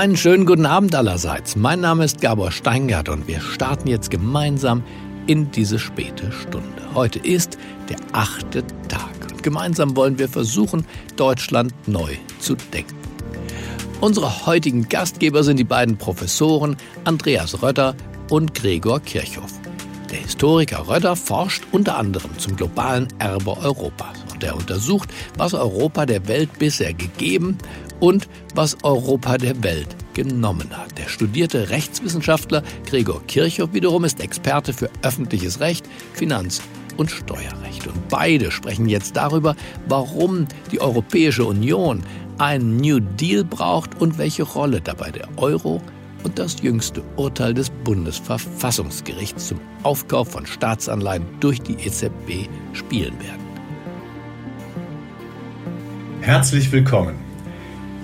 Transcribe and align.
Einen 0.00 0.16
schönen 0.16 0.46
guten 0.46 0.64
Abend 0.64 0.94
allerseits. 0.94 1.56
Mein 1.56 1.80
Name 1.80 2.06
ist 2.06 2.22
Gabor 2.22 2.52
Steingart 2.52 3.10
und 3.10 3.28
wir 3.28 3.38
starten 3.42 3.86
jetzt 3.86 4.10
gemeinsam 4.10 4.82
in 5.26 5.50
diese 5.50 5.78
späte 5.78 6.32
Stunde. 6.32 6.94
Heute 6.94 7.18
ist 7.18 7.58
der 7.90 7.98
achte 8.12 8.64
Tag 8.88 9.30
und 9.30 9.42
gemeinsam 9.42 9.94
wollen 9.96 10.18
wir 10.18 10.30
versuchen, 10.30 10.86
Deutschland 11.16 11.74
neu 11.86 12.14
zu 12.38 12.54
denken. 12.72 12.96
Unsere 14.00 14.46
heutigen 14.46 14.88
Gastgeber 14.88 15.44
sind 15.44 15.58
die 15.58 15.64
beiden 15.64 15.98
Professoren 15.98 16.78
Andreas 17.04 17.62
Rötter 17.62 17.94
und 18.30 18.54
Gregor 18.54 19.00
Kirchhoff. 19.00 19.52
Der 20.10 20.20
Historiker 20.20 20.88
Rötter 20.88 21.14
forscht 21.14 21.64
unter 21.72 21.98
anderem 21.98 22.30
zum 22.38 22.56
globalen 22.56 23.06
Erbe 23.18 23.54
Europas 23.58 24.29
und 24.40 24.44
er 24.44 24.56
untersucht, 24.56 25.10
was 25.36 25.52
Europa 25.52 26.06
der 26.06 26.26
Welt 26.26 26.58
bisher 26.58 26.94
gegeben 26.94 27.58
und 28.00 28.26
was 28.54 28.78
Europa 28.82 29.36
der 29.36 29.62
Welt 29.62 29.88
genommen 30.14 30.70
hat. 30.70 30.96
Der 30.96 31.08
studierte 31.08 31.68
Rechtswissenschaftler 31.68 32.62
Gregor 32.86 33.22
Kirchhoff 33.26 33.74
wiederum 33.74 34.04
ist 34.04 34.20
Experte 34.20 34.72
für 34.72 34.88
öffentliches 35.02 35.60
Recht, 35.60 35.86
Finanz- 36.14 36.62
und 36.96 37.10
Steuerrecht. 37.10 37.86
Und 37.86 38.08
beide 38.08 38.50
sprechen 38.50 38.88
jetzt 38.88 39.14
darüber, 39.14 39.54
warum 39.88 40.46
die 40.72 40.80
Europäische 40.80 41.44
Union 41.44 42.02
einen 42.38 42.78
New 42.78 43.00
Deal 43.00 43.44
braucht 43.44 44.00
und 44.00 44.16
welche 44.16 44.44
Rolle 44.44 44.80
dabei 44.80 45.10
der 45.10 45.28
Euro 45.36 45.82
und 46.24 46.38
das 46.38 46.62
jüngste 46.62 47.02
Urteil 47.16 47.52
des 47.52 47.68
Bundesverfassungsgerichts 47.84 49.48
zum 49.48 49.60
Aufkauf 49.82 50.30
von 50.30 50.46
Staatsanleihen 50.46 51.26
durch 51.40 51.60
die 51.60 51.74
EZB 51.74 52.48
spielen 52.72 53.18
werden. 53.20 53.49
Herzlich 56.30 56.70
willkommen. 56.70 57.16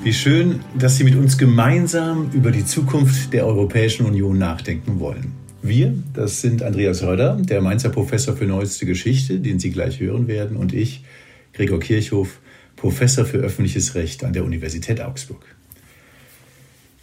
Wie 0.03 0.13
schön, 0.13 0.59
dass 0.77 0.97
Sie 0.97 1.05
mit 1.05 1.15
uns 1.15 1.39
gemeinsam 1.39 2.29
über 2.33 2.51
die 2.51 2.65
Zukunft 2.65 3.33
der 3.33 3.47
Europäischen 3.47 4.05
Union 4.05 4.37
nachdenken 4.37 4.99
wollen. 4.99 5.31
Wir, 5.63 5.95
das 6.13 6.41
sind 6.41 6.61
Andreas 6.61 7.05
Röder, 7.05 7.37
der 7.41 7.61
Mainzer 7.61 7.91
Professor 7.91 8.35
für 8.37 8.47
Neueste 8.47 8.85
Geschichte, 8.85 9.39
den 9.39 9.61
Sie 9.61 9.71
gleich 9.71 10.01
hören 10.01 10.27
werden, 10.27 10.57
und 10.57 10.75
ich, 10.75 11.05
Gregor 11.53 11.79
Kirchhoff, 11.79 12.41
Professor 12.75 13.25
für 13.25 13.39
öffentliches 13.39 13.95
Recht 13.95 14.25
an 14.25 14.33
der 14.33 14.45
Universität 14.45 15.01
Augsburg. 15.01 15.45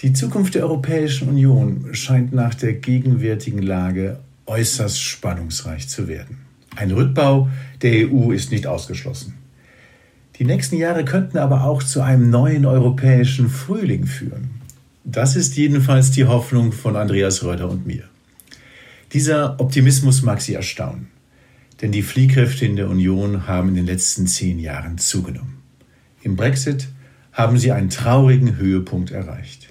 Die 0.02 0.12
Zukunft 0.12 0.56
der 0.56 0.64
Europäischen 0.64 1.30
Union 1.30 1.88
scheint 1.94 2.34
nach 2.34 2.54
der 2.54 2.74
gegenwärtigen 2.74 3.62
Lage 3.62 4.20
äußerst 4.46 5.02
spannungsreich 5.02 5.88
zu 5.88 6.10
werden. 6.10 6.40
Ein 6.76 6.92
Rückbau 6.92 7.48
der 7.82 8.12
EU 8.12 8.34
ist 8.34 8.52
nicht 8.52 8.68
ausgeschlossen. 8.68 9.36
Die 10.40 10.46
nächsten 10.46 10.78
Jahre 10.78 11.06
könnten 11.06 11.38
aber 11.38 11.64
auch 11.64 11.84
zu 11.84 12.02
einem 12.02 12.30
neuen 12.30 12.66
europäischen 12.66 13.50
Frühling 13.50 14.08
führen. 14.08 14.50
Das 15.04 15.36
ist 15.36 15.56
jedenfalls 15.58 16.12
die 16.12 16.26
Hoffnung 16.26 16.72
von 16.72 16.96
Andreas 16.96 17.44
Röder 17.44 17.70
und 17.70 17.86
mir. 17.86 18.04
Dieser 19.12 19.60
Optimismus 19.60 20.24
mag 20.24 20.42
Sie 20.42 20.56
erstaunen, 20.56 21.10
denn 21.82 21.92
die 21.92 22.02
Fliehkräfte 22.02 22.66
in 22.66 22.78
der 22.78 22.90
Union 22.90 23.48
haben 23.48 23.70
in 23.70 23.76
den 23.76 23.86
letzten 23.86 24.26
zehn 24.26 24.58
Jahren 24.58 24.98
zugenommen. 24.98 25.58
Im 26.24 26.36
Brexit 26.36 26.88
haben 27.32 27.58
sie 27.58 27.72
einen 27.72 27.90
traurigen 27.90 28.58
Höhepunkt 28.58 29.12
erreicht. 29.12 29.70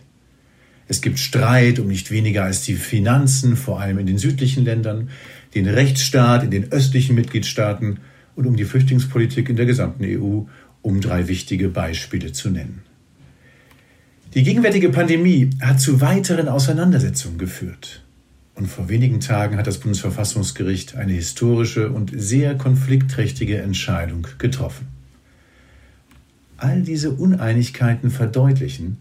Es 0.87 1.01
gibt 1.01 1.19
Streit 1.19 1.79
um 1.79 1.89
nicht 1.89 2.11
weniger 2.11 2.45
als 2.45 2.63
die 2.63 2.75
Finanzen, 2.75 3.57
vor 3.57 3.81
allem 3.81 3.99
in 3.99 4.07
den 4.07 4.19
südlichen 4.19 4.65
Ländern, 4.65 5.09
den 5.55 5.67
Rechtsstaat 5.67 6.45
in 6.45 6.51
den 6.51 6.71
östlichen 6.71 7.15
Mitgliedstaaten 7.15 7.99
und 8.35 8.47
um 8.47 8.57
die 8.57 8.65
Flüchtlingspolitik 8.65 9.49
in 9.49 9.57
der 9.57 9.67
gesamten 9.67 10.05
EU, 10.05 10.43
um 10.83 11.01
drei 11.01 11.29
wichtige 11.29 11.69
Beispiele 11.69 12.33
zu 12.33 12.51
nennen. 12.51 12.83
Die 14.35 14.43
gegenwärtige 14.43 14.89
Pandemie 14.89 15.51
hat 15.61 15.81
zu 15.81 16.01
weiteren 16.01 16.49
Auseinandersetzungen 16.49 17.39
geführt. 17.39 18.03
Und 18.55 18.67
vor 18.67 18.89
wenigen 18.89 19.21
Tagen 19.21 19.57
hat 19.57 19.67
das 19.67 19.79
Bundesverfassungsgericht 19.79 20.97
eine 20.97 21.13
historische 21.13 21.91
und 21.91 22.13
sehr 22.15 22.57
konfliktträchtige 22.57 23.59
Entscheidung 23.59 24.27
getroffen. 24.39 24.89
All 26.57 26.83
diese 26.83 27.11
Uneinigkeiten 27.11 28.11
verdeutlichen, 28.11 28.99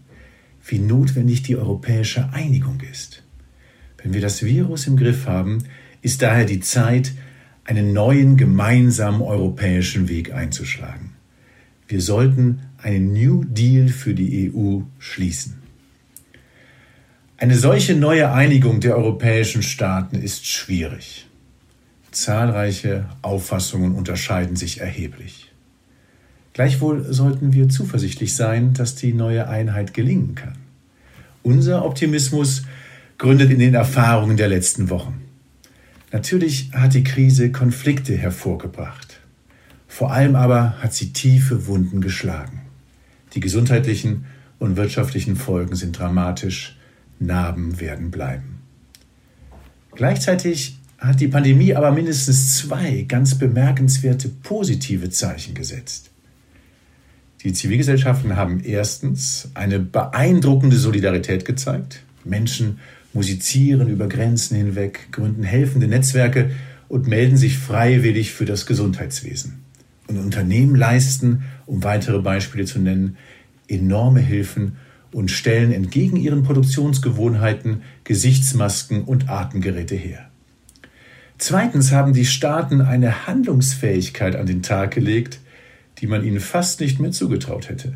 wie 0.66 0.78
notwendig 0.78 1.42
die 1.42 1.56
europäische 1.56 2.32
Einigung 2.32 2.80
ist. 2.90 3.22
Wenn 4.02 4.12
wir 4.12 4.20
das 4.20 4.42
Virus 4.42 4.86
im 4.86 4.96
Griff 4.96 5.26
haben, 5.26 5.64
ist 6.02 6.22
daher 6.22 6.44
die 6.44 6.60
Zeit, 6.60 7.12
einen 7.64 7.92
neuen 7.92 8.36
gemeinsamen 8.36 9.22
europäischen 9.22 10.08
Weg 10.08 10.32
einzuschlagen. 10.32 11.12
Wir 11.86 12.00
sollten 12.00 12.60
einen 12.78 13.12
New 13.12 13.44
Deal 13.44 13.88
für 13.88 14.14
die 14.14 14.52
EU 14.52 14.80
schließen. 14.98 15.58
Eine 17.36 17.56
solche 17.56 17.94
neue 17.94 18.32
Einigung 18.32 18.80
der 18.80 18.96
europäischen 18.96 19.62
Staaten 19.62 20.16
ist 20.16 20.46
schwierig. 20.46 21.26
Zahlreiche 22.12 23.06
Auffassungen 23.22 23.94
unterscheiden 23.94 24.56
sich 24.56 24.80
erheblich. 24.80 25.52
Gleichwohl 26.52 27.12
sollten 27.12 27.52
wir 27.52 27.68
zuversichtlich 27.68 28.34
sein, 28.34 28.74
dass 28.74 28.94
die 28.94 29.12
neue 29.12 29.48
Einheit 29.48 29.94
gelingen 29.94 30.34
kann. 30.34 30.58
Unser 31.42 31.84
Optimismus 31.84 32.64
gründet 33.18 33.50
in 33.50 33.58
den 33.58 33.74
Erfahrungen 33.74 34.36
der 34.36 34.48
letzten 34.48 34.90
Wochen. 34.90 35.21
Natürlich 36.12 36.70
hat 36.72 36.92
die 36.92 37.04
Krise 37.04 37.50
Konflikte 37.50 38.14
hervorgebracht. 38.16 39.20
Vor 39.88 40.12
allem 40.12 40.36
aber 40.36 40.78
hat 40.82 40.92
sie 40.92 41.12
tiefe 41.12 41.66
Wunden 41.66 42.02
geschlagen. 42.02 42.60
Die 43.34 43.40
gesundheitlichen 43.40 44.26
und 44.58 44.76
wirtschaftlichen 44.76 45.36
Folgen 45.36 45.74
sind 45.74 45.98
dramatisch, 45.98 46.76
Narben 47.18 47.80
werden 47.80 48.10
bleiben. 48.10 48.60
Gleichzeitig 49.94 50.78
hat 50.98 51.20
die 51.20 51.28
Pandemie 51.28 51.74
aber 51.74 51.90
mindestens 51.92 52.56
zwei 52.56 53.06
ganz 53.08 53.36
bemerkenswerte 53.36 54.28
positive 54.28 55.10
Zeichen 55.10 55.54
gesetzt. 55.54 56.10
Die 57.42 57.52
Zivilgesellschaften 57.52 58.36
haben 58.36 58.60
erstens 58.60 59.50
eine 59.54 59.78
beeindruckende 59.80 60.76
Solidarität 60.76 61.44
gezeigt. 61.44 62.02
Menschen 62.24 62.78
musizieren 63.12 63.88
über 63.88 64.08
Grenzen 64.08 64.56
hinweg, 64.56 65.08
gründen 65.12 65.42
helfende 65.42 65.88
Netzwerke 65.88 66.50
und 66.88 67.06
melden 67.06 67.36
sich 67.36 67.58
freiwillig 67.58 68.32
für 68.32 68.44
das 68.44 68.66
Gesundheitswesen. 68.66 69.64
Und 70.08 70.18
Unternehmen 70.18 70.74
leisten, 70.74 71.44
um 71.66 71.84
weitere 71.84 72.20
Beispiele 72.20 72.64
zu 72.64 72.78
nennen, 72.78 73.16
enorme 73.68 74.20
Hilfen 74.20 74.76
und 75.12 75.30
stellen 75.30 75.72
entgegen 75.72 76.16
ihren 76.16 76.42
Produktionsgewohnheiten 76.42 77.82
Gesichtsmasken 78.04 79.04
und 79.04 79.28
Atemgeräte 79.28 79.94
her. 79.94 80.28
Zweitens 81.38 81.92
haben 81.92 82.12
die 82.12 82.24
Staaten 82.24 82.80
eine 82.80 83.26
Handlungsfähigkeit 83.26 84.36
an 84.36 84.46
den 84.46 84.62
Tag 84.62 84.92
gelegt, 84.92 85.40
die 85.98 86.06
man 86.06 86.24
ihnen 86.24 86.40
fast 86.40 86.80
nicht 86.80 87.00
mehr 87.00 87.12
zugetraut 87.12 87.68
hätte. 87.68 87.94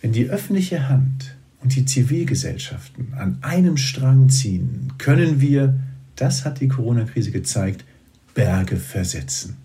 Wenn 0.00 0.12
die 0.12 0.28
öffentliche 0.28 0.88
Hand 0.88 1.35
und 1.66 1.74
die 1.74 1.84
Zivilgesellschaften 1.84 3.14
an 3.14 3.38
einem 3.42 3.76
Strang 3.76 4.28
ziehen, 4.28 4.92
können 4.98 5.40
wir, 5.40 5.76
das 6.14 6.44
hat 6.44 6.60
die 6.60 6.68
Corona-Krise 6.68 7.32
gezeigt, 7.32 7.84
Berge 8.34 8.76
versetzen. 8.76 9.56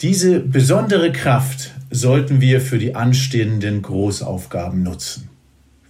Diese 0.00 0.38
besondere 0.38 1.10
Kraft 1.10 1.72
sollten 1.90 2.40
wir 2.40 2.60
für 2.60 2.78
die 2.78 2.94
anstehenden 2.94 3.82
Großaufgaben 3.82 4.84
nutzen. 4.84 5.28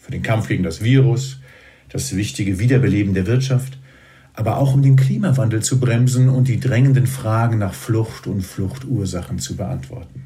Für 0.00 0.12
den 0.12 0.22
Kampf 0.22 0.48
gegen 0.48 0.62
das 0.62 0.82
Virus, 0.82 1.38
das 1.90 2.16
wichtige 2.16 2.58
Wiederbeleben 2.58 3.12
der 3.12 3.26
Wirtschaft, 3.26 3.76
aber 4.32 4.56
auch 4.56 4.72
um 4.72 4.80
den 4.80 4.96
Klimawandel 4.96 5.62
zu 5.62 5.78
bremsen 5.78 6.30
und 6.30 6.48
die 6.48 6.58
drängenden 6.58 7.06
Fragen 7.06 7.58
nach 7.58 7.74
Flucht 7.74 8.26
und 8.26 8.40
Fluchtursachen 8.40 9.40
zu 9.40 9.56
beantworten. 9.56 10.24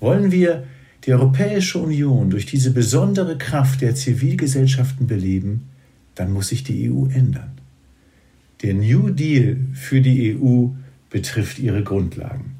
Wollen 0.00 0.32
wir 0.32 0.64
die 1.04 1.12
Europäische 1.12 1.78
Union 1.78 2.30
durch 2.30 2.46
diese 2.46 2.72
besondere 2.72 3.38
Kraft 3.38 3.80
der 3.80 3.94
Zivilgesellschaften 3.94 5.06
beleben, 5.06 5.68
dann 6.14 6.32
muss 6.32 6.48
sich 6.48 6.64
die 6.64 6.90
EU 6.90 7.06
ändern. 7.06 7.52
Der 8.62 8.74
New 8.74 9.08
Deal 9.08 9.56
für 9.72 10.00
die 10.00 10.36
EU 10.36 10.68
betrifft 11.08 11.58
ihre 11.58 11.82
Grundlagen. 11.82 12.52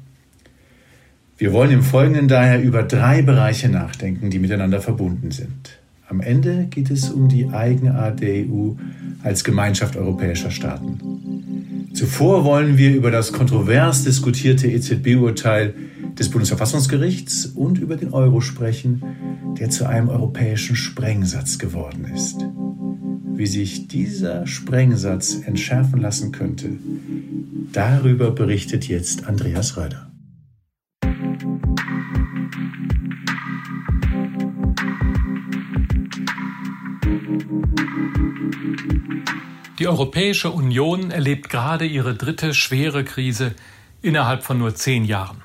Wir 1.37 1.53
wollen 1.53 1.71
im 1.71 1.83
Folgenden 1.83 2.27
daher 2.27 2.61
über 2.61 2.83
drei 2.83 3.21
Bereiche 3.21 3.69
nachdenken, 3.69 4.29
die 4.29 4.39
miteinander 4.39 4.81
verbunden 4.81 5.31
sind. 5.31 5.79
Am 6.07 6.19
Ende 6.21 6.67
geht 6.69 6.91
es 6.91 7.09
um 7.09 7.29
die 7.29 7.47
Eigenart 7.49 8.19
der 8.19 8.45
EU 8.45 8.73
als 9.23 9.43
Gemeinschaft 9.43 9.95
europäischer 9.95 10.51
Staaten. 10.51 10.99
Zuvor 11.93 12.43
wollen 12.43 12.77
wir 12.77 12.93
über 12.93 13.11
das 13.11 13.31
kontrovers 13.31 14.03
diskutierte 14.03 14.67
EZB-Urteil 14.67 15.73
des 16.21 16.29
Bundesverfassungsgerichts 16.29 17.47
und 17.47 17.79
über 17.79 17.95
den 17.95 18.13
Euro 18.13 18.41
sprechen, 18.41 19.55
der 19.59 19.71
zu 19.71 19.87
einem 19.87 20.07
europäischen 20.07 20.75
Sprengsatz 20.75 21.57
geworden 21.57 22.05
ist. 22.13 22.45
Wie 23.33 23.47
sich 23.47 23.87
dieser 23.87 24.45
Sprengsatz 24.45 25.39
entschärfen 25.43 25.99
lassen 25.99 26.31
könnte, 26.31 26.77
darüber 27.73 28.29
berichtet 28.29 28.87
jetzt 28.87 29.25
Andreas 29.25 29.77
Röder. 29.77 30.11
Die 39.79 39.87
Europäische 39.87 40.51
Union 40.51 41.09
erlebt 41.09 41.49
gerade 41.49 41.87
ihre 41.87 42.13
dritte 42.13 42.53
schwere 42.53 43.03
Krise 43.03 43.55
innerhalb 44.03 44.43
von 44.43 44.59
nur 44.59 44.75
zehn 44.75 45.03
Jahren. 45.03 45.41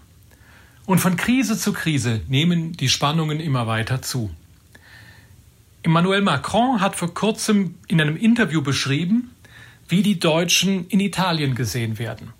Und 0.86 1.00
von 1.00 1.16
Krise 1.16 1.58
zu 1.58 1.72
Krise 1.72 2.22
nehmen 2.28 2.72
die 2.72 2.88
Spannungen 2.88 3.40
immer 3.40 3.66
weiter 3.66 4.02
zu. 4.02 4.30
Emmanuel 5.82 6.22
Macron 6.22 6.80
hat 6.80 6.96
vor 6.96 7.12
kurzem 7.12 7.74
in 7.88 8.00
einem 8.00 8.16
Interview 8.16 8.62
beschrieben, 8.62 9.32
wie 9.88 10.02
die 10.02 10.18
Deutschen 10.18 10.86
in 10.88 11.00
Italien 11.00 11.54
gesehen 11.54 11.98
werden. 11.98 12.32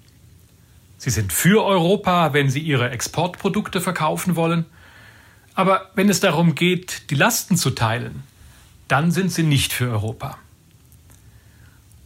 Sie 0.98 1.10
sind 1.10 1.32
für 1.32 1.64
Europa, 1.64 2.32
wenn 2.32 2.48
sie 2.48 2.60
ihre 2.60 2.90
Exportprodukte 2.90 3.80
verkaufen 3.80 4.36
wollen, 4.36 4.64
aber 5.54 5.90
wenn 5.94 6.08
es 6.08 6.20
darum 6.20 6.54
geht, 6.54 7.10
die 7.10 7.14
Lasten 7.14 7.56
zu 7.56 7.70
teilen, 7.70 8.22
dann 8.88 9.10
sind 9.10 9.32
sie 9.32 9.42
nicht 9.42 9.72
für 9.72 9.90
Europa. 9.90 10.38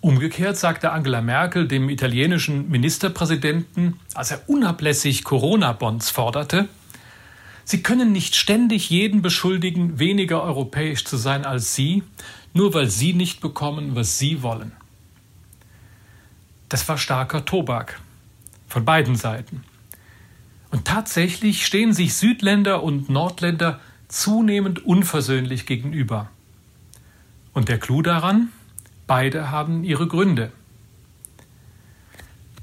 Umgekehrt 0.00 0.56
sagte 0.56 0.92
Angela 0.92 1.20
Merkel 1.20 1.68
dem 1.68 1.90
italienischen 1.90 2.70
Ministerpräsidenten, 2.70 4.00
als 4.14 4.30
er 4.30 4.48
unablässig 4.48 5.24
Corona-Bonds 5.24 6.10
forderte, 6.10 6.68
Sie 7.66 7.82
können 7.82 8.10
nicht 8.10 8.34
ständig 8.34 8.90
jeden 8.90 9.22
beschuldigen, 9.22 10.00
weniger 10.00 10.42
europäisch 10.42 11.04
zu 11.04 11.16
sein 11.16 11.44
als 11.44 11.74
Sie, 11.74 12.02
nur 12.52 12.74
weil 12.74 12.88
Sie 12.90 13.12
nicht 13.12 13.40
bekommen, 13.40 13.94
was 13.94 14.18
Sie 14.18 14.42
wollen. 14.42 14.72
Das 16.68 16.88
war 16.88 16.98
starker 16.98 17.44
Tobak 17.44 18.00
von 18.66 18.84
beiden 18.84 19.14
Seiten. 19.14 19.62
Und 20.70 20.86
tatsächlich 20.86 21.66
stehen 21.66 21.92
sich 21.92 22.14
Südländer 22.14 22.82
und 22.82 23.10
Nordländer 23.10 23.80
zunehmend 24.08 24.84
unversöhnlich 24.84 25.66
gegenüber. 25.66 26.30
Und 27.52 27.68
der 27.68 27.78
Clou 27.78 28.02
daran? 28.02 28.48
Beide 29.10 29.50
haben 29.50 29.82
ihre 29.82 30.06
Gründe. 30.06 30.52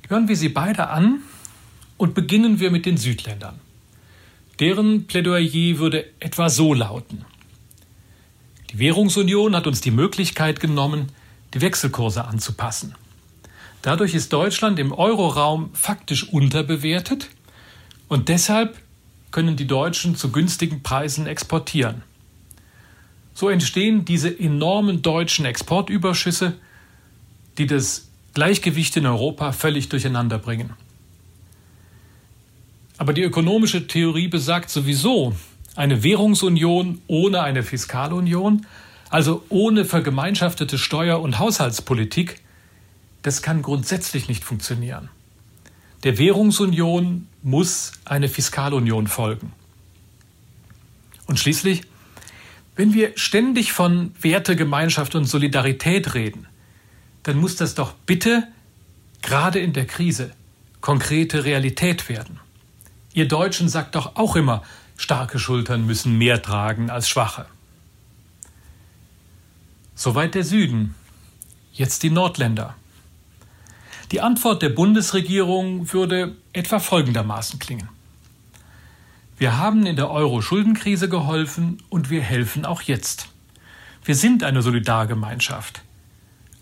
Hören 0.08 0.30
wir 0.30 0.38
sie 0.38 0.48
beide 0.48 0.88
an 0.88 1.20
und 1.98 2.14
beginnen 2.14 2.62
wir 2.62 2.72
mit 2.72 2.86
den 2.86 2.96
Südländern. 2.96 3.60
Deren 4.62 5.08
Plädoyer 5.08 5.78
würde 5.78 6.06
etwa 6.22 6.48
so 6.48 6.74
lauten. 6.74 7.26
Die 8.72 8.80
Währungsunion 8.80 9.58
hat 9.58 9.68
uns 9.68 9.82
die 9.82 9.92
Möglichkeit 9.92 10.62
genommen, 10.62 11.12
die 11.54 11.60
Wechselkurse 11.60 12.24
anzupassen. 12.24 12.96
Dadurch 13.82 14.16
ist 14.16 14.32
Deutschland 14.32 14.80
im 14.80 14.94
Euroraum 14.94 15.72
faktisch 15.74 16.30
unterbewertet 16.30 17.28
und 18.08 18.30
deshalb 18.30 18.78
können 19.32 19.58
die 19.58 19.68
Deutschen 19.68 20.16
zu 20.16 20.32
günstigen 20.32 20.82
Preisen 20.82 21.28
exportieren. 21.28 22.04
So 23.38 23.50
entstehen 23.50 24.04
diese 24.04 24.40
enormen 24.40 25.04
deutschen 25.04 25.46
Exportüberschüsse, 25.46 26.56
die 27.60 27.68
das 27.68 28.08
Gleichgewicht 28.34 28.98
in 28.98 29.06
Europa 29.06 29.52
völlig 29.52 29.90
durcheinander 29.90 30.40
bringen. 30.40 30.72
Aber 32.98 33.14
die 33.14 33.22
ökonomische 33.22 33.86
Theorie 33.86 34.28
besagt 34.28 34.72
sowieso, 34.72 35.36
eine 35.76 36.02
Währungsunion 36.02 37.00
ohne 37.06 37.44
eine 37.44 37.62
Fiskalunion, 37.62 38.66
also 39.12 39.44
ohne 39.50 39.86
vergemeinschaftete 39.86 40.80
Steuer- 40.80 41.22
und 41.22 41.38
Haushaltspolitik, 41.38 42.42
das 43.22 43.44
kann 43.44 43.62
grundsätzlich 43.62 44.28
nicht 44.28 44.46
funktionieren. 44.46 45.10
Der 46.04 46.18
Währungsunion 46.18 47.28
muss 47.44 47.92
eine 48.04 48.30
Fiskalunion 48.30 49.06
folgen. 49.06 49.54
Und 51.28 51.38
schließlich 51.40 51.84
wenn 52.78 52.94
wir 52.94 53.12
ständig 53.16 53.74
von 53.74 54.14
Wertegemeinschaft 54.22 55.16
und 55.16 55.26
Solidarität 55.26 56.14
reden, 56.14 56.48
dann 57.24 57.38
muss 57.38 57.56
das 57.56 57.76
doch 57.76 57.94
bitte, 58.06 58.48
gerade 59.22 59.60
in 59.60 59.74
der 59.74 59.86
Krise, 59.86 60.32
konkrete 60.80 61.44
Realität 61.44 62.08
werden. 62.08 62.40
Ihr 63.14 63.28
Deutschen 63.28 63.68
sagt 63.68 63.96
doch 63.96 64.16
auch 64.16 64.36
immer, 64.36 64.62
starke 64.96 65.40
Schultern 65.40 65.88
müssen 65.88 66.18
mehr 66.20 66.42
tragen 66.42 66.92
als 66.92 67.10
schwache. 67.10 67.48
Soweit 69.96 70.36
der 70.36 70.44
Süden. 70.44 70.94
Jetzt 71.74 72.04
die 72.04 72.12
Nordländer. 72.12 72.76
Die 74.12 74.22
Antwort 74.22 74.62
der 74.62 74.70
Bundesregierung 74.70 75.92
würde 75.92 76.36
etwa 76.54 76.80
folgendermaßen 76.80 77.58
klingen. 77.58 77.90
Wir 79.38 79.58
haben 79.58 79.86
in 79.86 79.96
der 79.96 80.10
Euro-Schuldenkrise 80.10 81.10
geholfen 81.10 81.78
und 81.90 82.10
wir 82.10 82.22
helfen 82.22 82.66
auch 82.66 82.82
jetzt. 82.82 83.30
Wir 84.04 84.16
sind 84.16 84.44
eine 84.44 84.64
Solidargemeinschaft. 84.64 85.82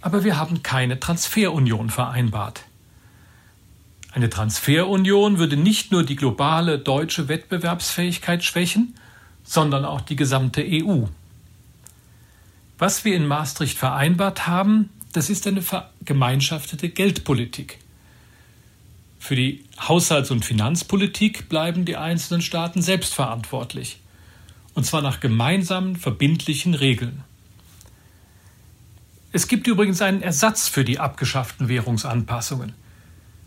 Aber 0.01 0.25
wir 0.25 0.37
haben 0.37 0.61
keine 0.61 0.99
Transferunion 0.99 1.89
vereinbart. 1.89 2.65
Eine 4.11 4.29
Transferunion 4.29 5.39
würde 5.39 5.55
nicht 5.55 5.91
nur 5.91 6.03
die 6.03 6.17
globale 6.17 6.77
deutsche 6.77 7.27
Wettbewerbsfähigkeit 7.29 8.43
schwächen, 8.43 8.95
sondern 9.43 9.85
auch 9.85 10.01
die 10.01 10.15
gesamte 10.17 10.61
EU. 10.63 11.05
Was 12.77 13.05
wir 13.05 13.15
in 13.15 13.25
Maastricht 13.25 13.77
vereinbart 13.77 14.47
haben, 14.47 14.89
das 15.13 15.29
ist 15.29 15.47
eine 15.47 15.61
vergemeinschaftete 15.61 16.89
Geldpolitik. 16.89 17.79
Für 19.25 19.35
die 19.35 19.65
Haushalts- 19.79 20.29
und 20.29 20.45
Finanzpolitik 20.45 21.49
bleiben 21.49 21.83
die 21.83 21.97
einzelnen 21.97 22.43
Staaten 22.43 22.83
selbst 22.83 23.15
verantwortlich. 23.15 23.99
Und 24.75 24.85
zwar 24.85 25.01
nach 25.01 25.19
gemeinsamen, 25.19 25.95
verbindlichen 25.95 26.75
Regeln. 26.75 27.23
Es 29.31 29.47
gibt 29.47 29.65
übrigens 29.65 30.03
einen 30.03 30.21
Ersatz 30.21 30.67
für 30.67 30.85
die 30.85 30.99
abgeschafften 30.99 31.69
Währungsanpassungen, 31.69 32.73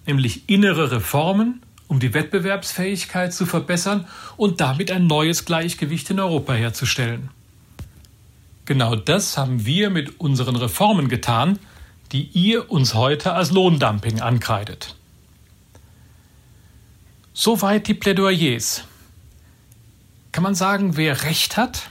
nämlich 0.05 0.49
innere 0.49 0.91
Reformen, 0.91 1.63
um 1.87 2.01
die 2.01 2.13
Wettbewerbsfähigkeit 2.13 3.33
zu 3.33 3.47
verbessern 3.47 4.09
und 4.37 4.61
damit 4.61 4.91
ein 4.91 5.07
neues 5.07 5.45
Gleichgewicht 5.45 6.11
in 6.11 6.19
Europa 6.19 6.55
herzustellen. 6.55 7.31
Genau 8.65 8.97
das 8.97 9.39
haben 9.39 9.65
wir 9.65 9.91
mit 9.91 10.19
unseren 10.19 10.57
Reformen 10.57 11.09
getan, 11.09 11.61
die 12.11 12.25
ihr 12.33 12.69
uns 12.69 12.95
heute 12.95 13.35
als 13.35 13.53
Lohndumping 13.53 14.21
ankreidet. 14.21 14.98
Soweit 17.41 17.87
die 17.87 17.95
Plädoyers. 17.95 18.83
Kann 20.33 20.43
man 20.43 20.57
sagen, 20.57 20.97
wer 20.97 21.23
Recht 21.23 21.57
hat? 21.57 21.89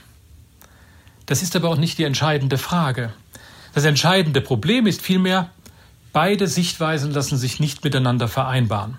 Das 1.24 1.40
ist 1.40 1.56
aber 1.56 1.70
auch 1.70 1.78
nicht 1.78 1.96
die 1.96 2.04
entscheidende 2.04 2.58
Frage. 2.58 3.14
Das 3.72 3.86
entscheidende 3.86 4.42
Problem 4.42 4.86
ist 4.86 5.00
vielmehr, 5.00 5.50
beide 6.12 6.48
Sichtweisen 6.48 7.12
lassen 7.12 7.38
sich 7.38 7.60
nicht 7.60 7.82
miteinander 7.82 8.28
vereinbaren. 8.28 8.98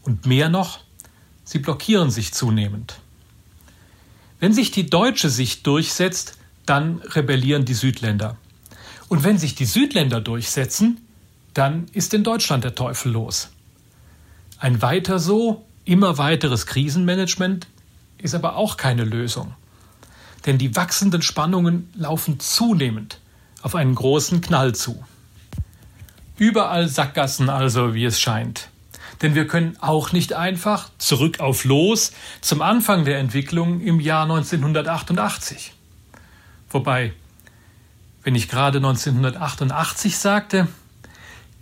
Und 0.00 0.24
mehr 0.24 0.48
noch, 0.48 0.80
sie 1.44 1.58
blockieren 1.58 2.10
sich 2.10 2.32
zunehmend. 2.32 2.98
Wenn 4.38 4.54
sich 4.54 4.70
die 4.70 4.88
deutsche 4.88 5.28
Sicht 5.28 5.66
durchsetzt, 5.66 6.38
dann 6.64 7.02
rebellieren 7.02 7.66
die 7.66 7.74
Südländer. 7.74 8.38
Und 9.08 9.24
wenn 9.24 9.36
sich 9.36 9.56
die 9.56 9.66
Südländer 9.66 10.22
durchsetzen, 10.22 11.06
dann 11.52 11.84
ist 11.92 12.14
in 12.14 12.24
Deutschland 12.24 12.64
der 12.64 12.74
Teufel 12.74 13.12
los. 13.12 13.50
Ein 14.60 14.82
weiter 14.82 15.18
so, 15.18 15.64
immer 15.86 16.18
weiteres 16.18 16.66
Krisenmanagement 16.66 17.66
ist 18.18 18.34
aber 18.34 18.56
auch 18.56 18.76
keine 18.76 19.04
Lösung. 19.04 19.54
Denn 20.44 20.58
die 20.58 20.76
wachsenden 20.76 21.22
Spannungen 21.22 21.90
laufen 21.94 22.38
zunehmend 22.40 23.20
auf 23.62 23.74
einen 23.74 23.94
großen 23.94 24.42
Knall 24.42 24.74
zu. 24.74 25.02
Überall 26.36 26.88
Sackgassen 26.88 27.48
also, 27.48 27.94
wie 27.94 28.04
es 28.04 28.20
scheint. 28.20 28.68
Denn 29.22 29.34
wir 29.34 29.46
können 29.46 29.78
auch 29.80 30.12
nicht 30.12 30.34
einfach 30.34 30.90
zurück 30.98 31.40
auf 31.40 31.64
Los 31.64 32.12
zum 32.42 32.60
Anfang 32.60 33.06
der 33.06 33.18
Entwicklung 33.18 33.80
im 33.80 33.98
Jahr 33.98 34.24
1988. 34.24 35.72
Wobei, 36.68 37.14
wenn 38.24 38.34
ich 38.34 38.50
gerade 38.50 38.76
1988 38.76 40.18
sagte, 40.18 40.68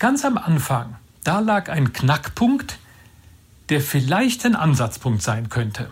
ganz 0.01 0.25
am 0.25 0.37
Anfang, 0.37 0.97
da 1.23 1.39
lag 1.39 1.69
ein 1.69 1.93
Knackpunkt, 1.93 2.79
der 3.69 3.81
vielleicht 3.81 4.45
ein 4.45 4.57
Ansatzpunkt 4.57 5.23
sein 5.23 5.49
könnte. 5.49 5.91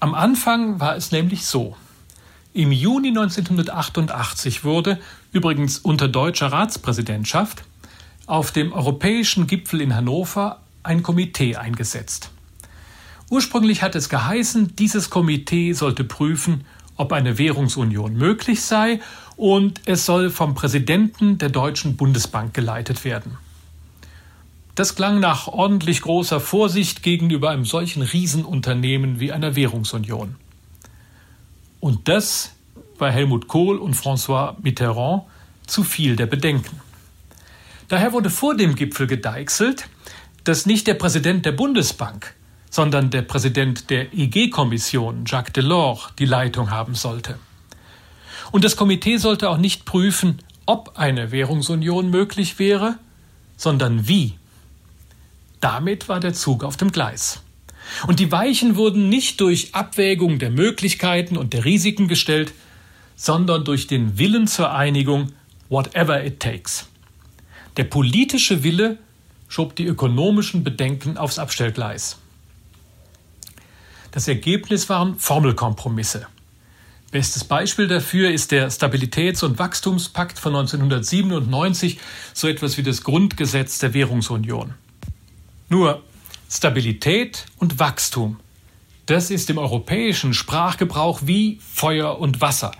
Am 0.00 0.14
Anfang 0.14 0.80
war 0.80 0.96
es 0.96 1.12
nämlich 1.12 1.44
so. 1.44 1.76
Im 2.52 2.72
Juni 2.72 3.08
1988 3.08 4.64
wurde, 4.64 4.98
übrigens 5.32 5.78
unter 5.78 6.08
deutscher 6.08 6.52
Ratspräsidentschaft, 6.52 7.64
auf 8.26 8.52
dem 8.52 8.72
europäischen 8.72 9.46
Gipfel 9.46 9.80
in 9.80 9.94
Hannover 9.94 10.60
ein 10.82 11.02
Komitee 11.02 11.56
eingesetzt. 11.56 12.30
Ursprünglich 13.30 13.82
hat 13.82 13.94
es 13.94 14.08
geheißen, 14.08 14.76
dieses 14.76 15.10
Komitee 15.10 15.72
sollte 15.72 16.04
prüfen, 16.04 16.64
ob 16.96 17.12
eine 17.12 17.38
Währungsunion 17.38 18.14
möglich 18.14 18.62
sei 18.62 19.00
und 19.36 19.80
es 19.86 20.06
soll 20.06 20.30
vom 20.30 20.54
Präsidenten 20.54 21.38
der 21.38 21.50
Deutschen 21.50 21.96
Bundesbank 21.96 22.54
geleitet 22.54 23.04
werden. 23.04 23.36
Das 24.78 24.94
klang 24.94 25.18
nach 25.18 25.48
ordentlich 25.48 26.02
großer 26.02 26.38
Vorsicht 26.38 27.02
gegenüber 27.02 27.50
einem 27.50 27.64
solchen 27.64 28.00
Riesenunternehmen 28.00 29.18
wie 29.18 29.32
einer 29.32 29.56
Währungsunion. 29.56 30.36
Und 31.80 32.06
das 32.06 32.52
war 32.96 33.10
Helmut 33.10 33.48
Kohl 33.48 33.78
und 33.78 33.96
François 33.96 34.54
Mitterrand 34.62 35.24
zu 35.66 35.82
viel 35.82 36.14
der 36.14 36.26
Bedenken. 36.26 36.80
Daher 37.88 38.12
wurde 38.12 38.30
vor 38.30 38.56
dem 38.56 38.76
Gipfel 38.76 39.08
gedeichselt, 39.08 39.88
dass 40.44 40.64
nicht 40.64 40.86
der 40.86 40.94
Präsident 40.94 41.44
der 41.44 41.50
Bundesbank, 41.50 42.36
sondern 42.70 43.10
der 43.10 43.22
Präsident 43.22 43.90
der 43.90 44.14
EG-Kommission, 44.14 45.24
Jacques 45.26 45.54
Delors, 45.54 46.12
die 46.20 46.24
Leitung 46.24 46.70
haben 46.70 46.94
sollte. 46.94 47.40
Und 48.52 48.62
das 48.62 48.76
Komitee 48.76 49.16
sollte 49.16 49.50
auch 49.50 49.58
nicht 49.58 49.86
prüfen, 49.86 50.38
ob 50.66 50.96
eine 50.96 51.32
Währungsunion 51.32 52.10
möglich 52.10 52.60
wäre, 52.60 53.00
sondern 53.56 54.06
wie. 54.06 54.38
Damit 55.60 56.08
war 56.08 56.20
der 56.20 56.34
Zug 56.34 56.64
auf 56.64 56.76
dem 56.76 56.92
Gleis. 56.92 57.42
Und 58.06 58.20
die 58.20 58.30
Weichen 58.30 58.76
wurden 58.76 59.08
nicht 59.08 59.40
durch 59.40 59.74
Abwägung 59.74 60.38
der 60.38 60.50
Möglichkeiten 60.50 61.36
und 61.36 61.52
der 61.52 61.64
Risiken 61.64 62.06
gestellt, 62.06 62.52
sondern 63.16 63.64
durch 63.64 63.86
den 63.86 64.18
Willen 64.18 64.46
zur 64.46 64.72
Einigung, 64.72 65.32
whatever 65.68 66.24
it 66.24 66.40
takes. 66.40 66.86
Der 67.76 67.84
politische 67.84 68.62
Wille 68.62 68.98
schob 69.48 69.74
die 69.76 69.86
ökonomischen 69.86 70.62
Bedenken 70.62 71.16
aufs 71.16 71.38
Abstellgleis. 71.38 72.18
Das 74.10 74.28
Ergebnis 74.28 74.88
waren 74.88 75.18
Formelkompromisse. 75.18 76.26
Bestes 77.10 77.44
Beispiel 77.44 77.88
dafür 77.88 78.30
ist 78.30 78.52
der 78.52 78.70
Stabilitäts- 78.70 79.42
und 79.42 79.58
Wachstumspakt 79.58 80.38
von 80.38 80.54
1997, 80.54 81.98
so 82.34 82.48
etwas 82.48 82.76
wie 82.76 82.82
das 82.82 83.02
Grundgesetz 83.02 83.78
der 83.78 83.94
Währungsunion. 83.94 84.74
Nur 85.68 86.02
Stabilität 86.50 87.44
und 87.58 87.78
Wachstum, 87.78 88.40
das 89.04 89.30
ist 89.30 89.50
im 89.50 89.58
europäischen 89.58 90.32
Sprachgebrauch 90.32 91.20
wie 91.24 91.60
Feuer 91.60 92.18
und 92.18 92.40
Wasser, 92.40 92.72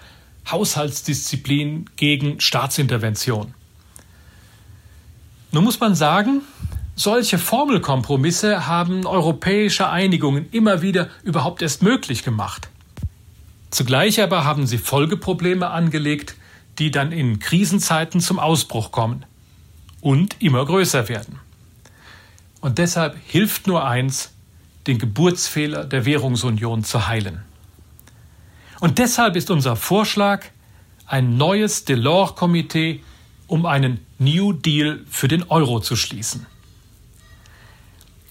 Haushaltsdisziplin 0.50 1.90
gegen 1.96 2.40
Staatsintervention. 2.40 3.52
Nun 5.52 5.64
muss 5.64 5.80
man 5.80 5.94
sagen, 5.94 6.40
solche 6.94 7.38
Formelkompromisse 7.38 8.66
haben 8.66 9.06
europäische 9.06 9.90
Einigungen 9.90 10.48
immer 10.50 10.80
wieder 10.80 11.08
überhaupt 11.22 11.60
erst 11.60 11.82
möglich 11.82 12.22
gemacht. 12.22 12.70
Zugleich 13.70 14.22
aber 14.22 14.44
haben 14.44 14.66
sie 14.66 14.78
Folgeprobleme 14.78 15.68
angelegt, 15.68 16.36
die 16.78 16.90
dann 16.90 17.12
in 17.12 17.38
Krisenzeiten 17.38 18.20
zum 18.20 18.38
Ausbruch 18.38 18.92
kommen 18.92 19.26
und 20.00 20.36
immer 20.40 20.64
größer 20.64 21.08
werden. 21.10 21.38
Und 22.60 22.78
deshalb 22.78 23.16
hilft 23.26 23.66
nur 23.66 23.86
eins, 23.86 24.32
den 24.86 24.98
Geburtsfehler 24.98 25.84
der 25.84 26.04
Währungsunion 26.04 26.82
zu 26.84 27.06
heilen. 27.06 27.42
Und 28.80 28.98
deshalb 28.98 29.36
ist 29.36 29.50
unser 29.50 29.76
Vorschlag 29.76 30.44
ein 31.06 31.36
neues 31.36 31.84
Delors-Komitee, 31.84 33.02
um 33.46 33.66
einen 33.66 34.00
New 34.18 34.52
Deal 34.52 35.00
für 35.08 35.28
den 35.28 35.44
Euro 35.44 35.80
zu 35.80 35.96
schließen. 35.96 36.46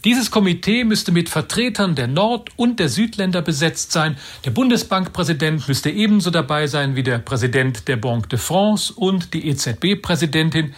Dieses 0.06 0.32
Komitee 0.32 0.84
müsste 0.84 1.12
mit 1.12 1.28
Vertretern 1.28 1.96
der 1.96 2.08
Nord- 2.08 2.52
und 2.56 2.80
der 2.80 2.88
Südländer 2.88 3.42
besetzt 3.42 3.92
sein. 3.92 4.16
Der 4.46 4.52
Bundesbankpräsident 4.52 5.68
müsste 5.68 5.90
ebenso 5.90 6.30
dabei 6.30 6.68
sein 6.68 6.96
wie 6.96 7.04
der 7.04 7.18
Präsident 7.18 7.88
der 7.88 7.98
Banque 7.98 8.30
de 8.30 8.40
France 8.40 8.94
und 8.94 9.34
die 9.34 9.48
EZB-Präsidentin, 9.50 10.74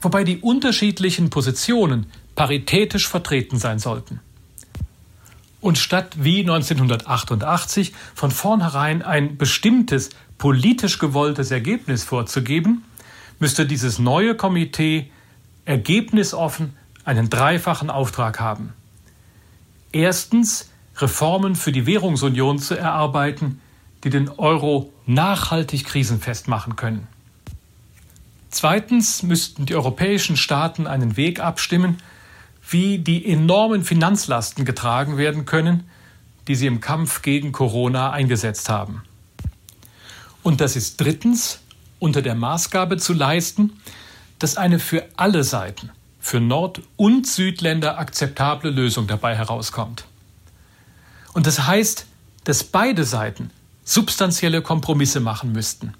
wobei 0.00 0.24
die 0.24 0.38
unterschiedlichen 0.38 1.30
Positionen 1.30 2.06
paritätisch 2.34 3.08
vertreten 3.08 3.58
sein 3.58 3.78
sollten. 3.78 4.20
Und 5.60 5.78
statt 5.78 6.16
wie 6.18 6.40
1988 6.40 7.94
von 8.14 8.30
vornherein 8.30 9.02
ein 9.02 9.38
bestimmtes 9.38 10.10
politisch 10.36 10.98
gewolltes 10.98 11.50
Ergebnis 11.50 12.04
vorzugeben, 12.04 12.84
müsste 13.38 13.66
dieses 13.66 13.98
neue 13.98 14.34
Komitee 14.34 15.10
ergebnisoffen 15.64 16.74
einen 17.04 17.30
dreifachen 17.30 17.90
Auftrag 17.90 18.40
haben. 18.40 18.74
Erstens 19.92 20.70
Reformen 20.96 21.56
für 21.56 21.72
die 21.72 21.86
Währungsunion 21.86 22.58
zu 22.58 22.74
erarbeiten, 22.74 23.60
die 24.04 24.10
den 24.10 24.28
Euro 24.28 24.92
nachhaltig 25.06 25.84
krisenfest 25.86 26.46
machen 26.46 26.76
können. 26.76 27.06
Zweitens 28.50 29.22
müssten 29.22 29.66
die 29.66 29.74
europäischen 29.74 30.36
Staaten 30.36 30.86
einen 30.86 31.16
Weg 31.16 31.40
abstimmen, 31.40 31.98
wie 32.68 32.98
die 32.98 33.30
enormen 33.30 33.84
Finanzlasten 33.84 34.64
getragen 34.64 35.16
werden 35.16 35.46
können, 35.46 35.84
die 36.48 36.54
sie 36.54 36.66
im 36.66 36.80
Kampf 36.80 37.22
gegen 37.22 37.52
Corona 37.52 38.10
eingesetzt 38.10 38.68
haben. 38.68 39.02
Und 40.42 40.60
das 40.60 40.76
ist 40.76 41.00
drittens 41.00 41.60
unter 41.98 42.22
der 42.22 42.34
Maßgabe 42.34 42.98
zu 42.98 43.12
leisten, 43.12 43.72
dass 44.38 44.56
eine 44.56 44.78
für 44.78 45.06
alle 45.16 45.44
Seiten 45.44 45.90
für 46.24 46.40
Nord- 46.40 46.80
und 46.96 47.26
Südländer 47.26 47.98
akzeptable 47.98 48.70
Lösung 48.70 49.06
dabei 49.06 49.36
herauskommt. 49.36 50.06
Und 51.34 51.46
das 51.46 51.66
heißt, 51.66 52.06
dass 52.44 52.64
beide 52.64 53.04
Seiten 53.04 53.50
substanzielle 53.84 54.62
Kompromisse 54.62 55.20
machen 55.20 55.52
müssten. 55.52 55.92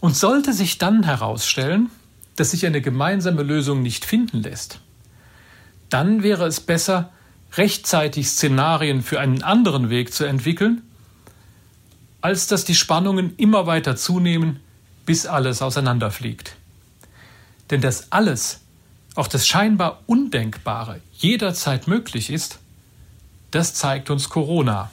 Und 0.00 0.18
sollte 0.18 0.52
sich 0.52 0.76
dann 0.76 1.02
herausstellen, 1.02 1.90
dass 2.36 2.50
sich 2.50 2.66
eine 2.66 2.82
gemeinsame 2.82 3.42
Lösung 3.42 3.80
nicht 3.80 4.04
finden 4.04 4.42
lässt, 4.42 4.80
dann 5.92 6.22
wäre 6.22 6.46
es 6.46 6.60
besser, 6.60 7.10
rechtzeitig 7.54 8.28
Szenarien 8.28 9.02
für 9.02 9.20
einen 9.20 9.42
anderen 9.42 9.90
Weg 9.90 10.12
zu 10.12 10.24
entwickeln, 10.24 10.82
als 12.20 12.46
dass 12.46 12.64
die 12.64 12.74
Spannungen 12.74 13.36
immer 13.36 13.66
weiter 13.66 13.96
zunehmen, 13.96 14.60
bis 15.04 15.26
alles 15.26 15.60
auseinanderfliegt. 15.60 16.56
Denn 17.70 17.80
dass 17.80 18.12
alles, 18.12 18.60
auch 19.14 19.26
das 19.26 19.46
scheinbar 19.46 20.02
Undenkbare, 20.06 21.00
jederzeit 21.12 21.88
möglich 21.88 22.30
ist, 22.30 22.58
das 23.50 23.74
zeigt 23.74 24.08
uns 24.08 24.28
Corona. 24.28 24.90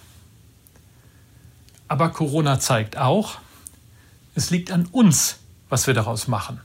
Aber 1.88 2.10
Corona 2.10 2.60
zeigt 2.60 2.98
auch, 2.98 3.38
es 4.36 4.50
liegt 4.50 4.72
an 4.72 4.86
uns, 4.91 5.39
was 5.70 5.88
wir 5.88 5.94
daraus 5.94 6.27
machen. 6.27 6.60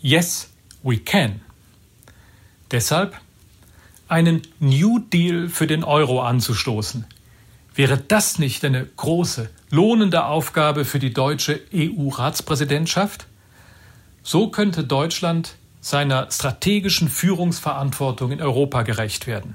Yes, 0.00 0.48
we 0.82 0.98
can. 0.98 1.40
Deshalb 2.70 3.20
einen 4.08 4.42
New 4.60 4.98
Deal 4.98 5.48
für 5.48 5.66
den 5.66 5.84
Euro 5.84 6.20
anzustoßen. 6.20 7.06
Wäre 7.74 7.98
das 7.98 8.38
nicht 8.38 8.64
eine 8.64 8.84
große, 8.84 9.50
lohnende 9.70 10.24
Aufgabe 10.24 10.84
für 10.84 10.98
die 10.98 11.12
deutsche 11.12 11.60
EU-Ratspräsidentschaft? 11.74 13.26
So 14.22 14.48
könnte 14.48 14.84
Deutschland 14.84 15.56
seiner 15.80 16.30
strategischen 16.30 17.08
Führungsverantwortung 17.08 18.32
in 18.32 18.40
Europa 18.40 18.82
gerecht 18.82 19.26
werden. 19.26 19.54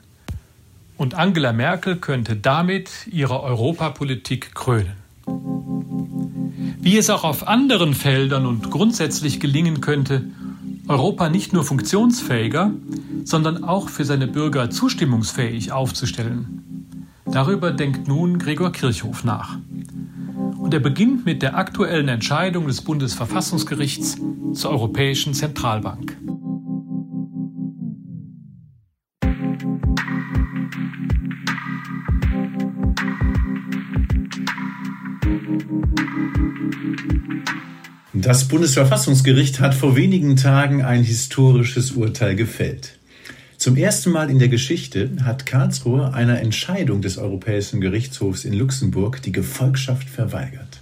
Und 0.98 1.16
Angela 1.16 1.52
Merkel 1.52 1.98
könnte 1.98 2.36
damit 2.36 2.90
ihre 3.12 3.42
Europapolitik 3.42 4.54
krönen. 4.54 4.96
Wie 6.80 6.98
es 6.98 7.10
auch 7.10 7.24
auf 7.24 7.48
anderen 7.48 7.94
Feldern 7.94 8.46
und 8.46 8.70
grundsätzlich 8.70 9.40
gelingen 9.40 9.82
könnte, 9.82 10.26
Europa 10.92 11.30
nicht 11.30 11.54
nur 11.54 11.64
funktionsfähiger, 11.64 12.72
sondern 13.24 13.64
auch 13.64 13.88
für 13.88 14.04
seine 14.04 14.28
Bürger 14.28 14.70
zustimmungsfähig 14.70 15.72
aufzustellen. 15.72 16.98
Darüber 17.26 17.72
denkt 17.72 18.10
nun 18.10 18.38
Gregor 18.40 18.74
Kirchhoff 18.74 19.24
nach. 19.24 19.58
Und 20.58 20.74
er 20.74 20.82
beginnt 20.82 21.26
mit 21.26 21.42
der 21.42 21.56
aktuellen 21.56 22.10
Entscheidung 22.10 22.68
des 22.68 22.82
Bundesverfassungsgerichts 22.82 24.18
zur 24.54 24.72
Europäischen 24.72 25.34
Zentralbank. 25.34 26.18
Das 38.22 38.48
Bundesverfassungsgericht 38.48 39.60
hat 39.60 39.74
vor 39.74 39.96
wenigen 39.96 40.36
Tagen 40.36 40.84
ein 40.84 41.02
historisches 41.02 41.94
Urteil 41.94 42.36
gefällt. 42.36 43.00
Zum 43.58 43.76
ersten 43.76 44.12
Mal 44.12 44.30
in 44.30 44.38
der 44.38 44.48
Geschichte 44.48 45.10
hat 45.24 45.48
Karlsruhe 45.48 46.14
einer 46.14 46.40
Entscheidung 46.40 47.02
des 47.02 47.18
Europäischen 47.18 47.82
Gerichtshofs 47.82 48.46
in 48.46 48.54
Luxemburg 48.54 49.24
die 49.24 49.32
Gefolgschaft 49.32 50.08
verweigert. 50.08 50.82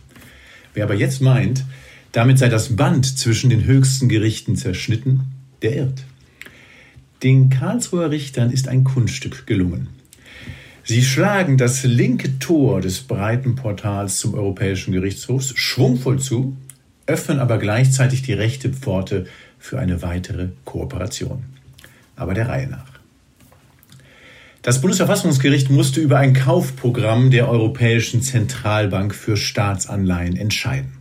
Wer 0.74 0.84
aber 0.84 0.96
jetzt 0.96 1.22
meint, 1.22 1.64
damit 2.12 2.40
sei 2.40 2.50
das 2.50 2.76
Band 2.76 3.06
zwischen 3.18 3.50
den 3.50 3.64
höchsten 3.64 4.10
Gerichten 4.10 4.58
zerschnitten, 4.58 5.22
der 5.62 5.78
irrt. 5.78 6.04
Den 7.24 7.50
Karlsruher 7.50 8.12
Richtern 8.12 8.52
ist 8.52 8.68
ein 8.68 8.84
Kunststück 8.84 9.48
gelungen. 9.48 9.88
Sie 10.84 11.04
schlagen 11.04 11.58
das 11.58 11.84
linke 11.84 12.38
Tor 12.40 12.82
des 12.82 13.00
breiten 13.00 13.56
Portals 13.56 14.18
zum 14.18 14.34
Europäischen 14.34 14.92
Gerichtshof 14.92 15.54
schwungvoll 15.56 16.20
zu, 16.20 16.58
öffnen 17.10 17.40
aber 17.40 17.58
gleichzeitig 17.58 18.22
die 18.22 18.34
rechte 18.34 18.70
Pforte 18.70 19.26
für 19.58 19.80
eine 19.80 20.02
weitere 20.02 20.50
Kooperation 20.64 21.44
aber 22.20 22.34
der 22.34 22.50
Reihe 22.50 22.68
nach. 22.68 23.00
Das 24.62 24.82
Bundesverfassungsgericht 24.82 25.70
musste 25.70 26.02
über 26.02 26.20
ein 26.20 26.34
Kaufprogramm 26.34 27.32
der 27.32 27.50
Europäischen 27.50 28.22
Zentralbank 28.22 29.16
für 29.16 29.38
Staatsanleihen 29.38 30.36
entscheiden. 30.36 30.92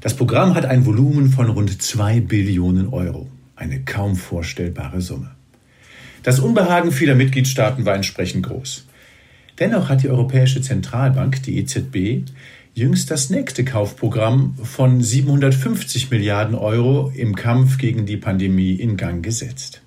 Das 0.00 0.14
Programm 0.14 0.54
hat 0.54 0.66
ein 0.66 0.84
Volumen 0.84 1.30
von 1.30 1.48
rund 1.48 1.80
2 1.80 2.20
Billionen 2.20 2.88
Euro, 2.88 3.30
eine 3.54 3.80
kaum 3.84 4.16
vorstellbare 4.16 5.00
Summe. 5.00 5.30
Das 6.24 6.40
Unbehagen 6.40 6.90
vieler 6.90 7.14
Mitgliedstaaten 7.14 7.86
war 7.86 7.94
entsprechend 7.94 8.44
groß. 8.46 8.86
Dennoch 9.60 9.88
hat 9.88 10.02
die 10.02 10.08
Europäische 10.08 10.60
Zentralbank, 10.60 11.42
die 11.44 11.58
EZB, 11.58 12.28
jüngst 12.74 13.10
das 13.12 13.30
nächste 13.30 13.64
Kaufprogramm 13.64 14.56
von 14.60 15.00
750 15.00 16.10
Milliarden 16.10 16.56
Euro 16.56 17.12
im 17.14 17.36
Kampf 17.36 17.78
gegen 17.78 18.04
die 18.04 18.16
Pandemie 18.16 18.74
in 18.74 18.96
Gang 18.96 19.24
gesetzt. 19.24 19.80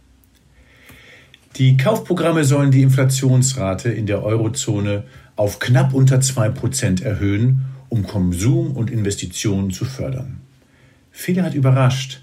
Die 1.57 1.75
Kaufprogramme 1.75 2.45
sollen 2.45 2.71
die 2.71 2.83
Inflationsrate 2.83 3.89
in 3.89 4.05
der 4.05 4.23
Eurozone 4.23 5.03
auf 5.35 5.59
knapp 5.59 5.93
unter 5.93 6.19
2% 6.19 7.03
erhöhen, 7.03 7.65
um 7.89 8.03
Konsum 8.03 8.71
und 8.71 8.89
Investitionen 8.89 9.71
zu 9.71 9.83
fördern. 9.83 10.39
Viele 11.11 11.43
hat 11.43 11.55
überrascht, 11.55 12.21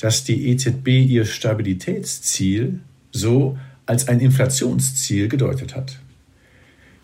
dass 0.00 0.24
die 0.24 0.48
EZB 0.48 0.88
ihr 0.88 1.26
Stabilitätsziel 1.26 2.80
so 3.12 3.56
als 3.86 4.08
ein 4.08 4.18
Inflationsziel 4.18 5.28
gedeutet 5.28 5.76
hat. 5.76 6.01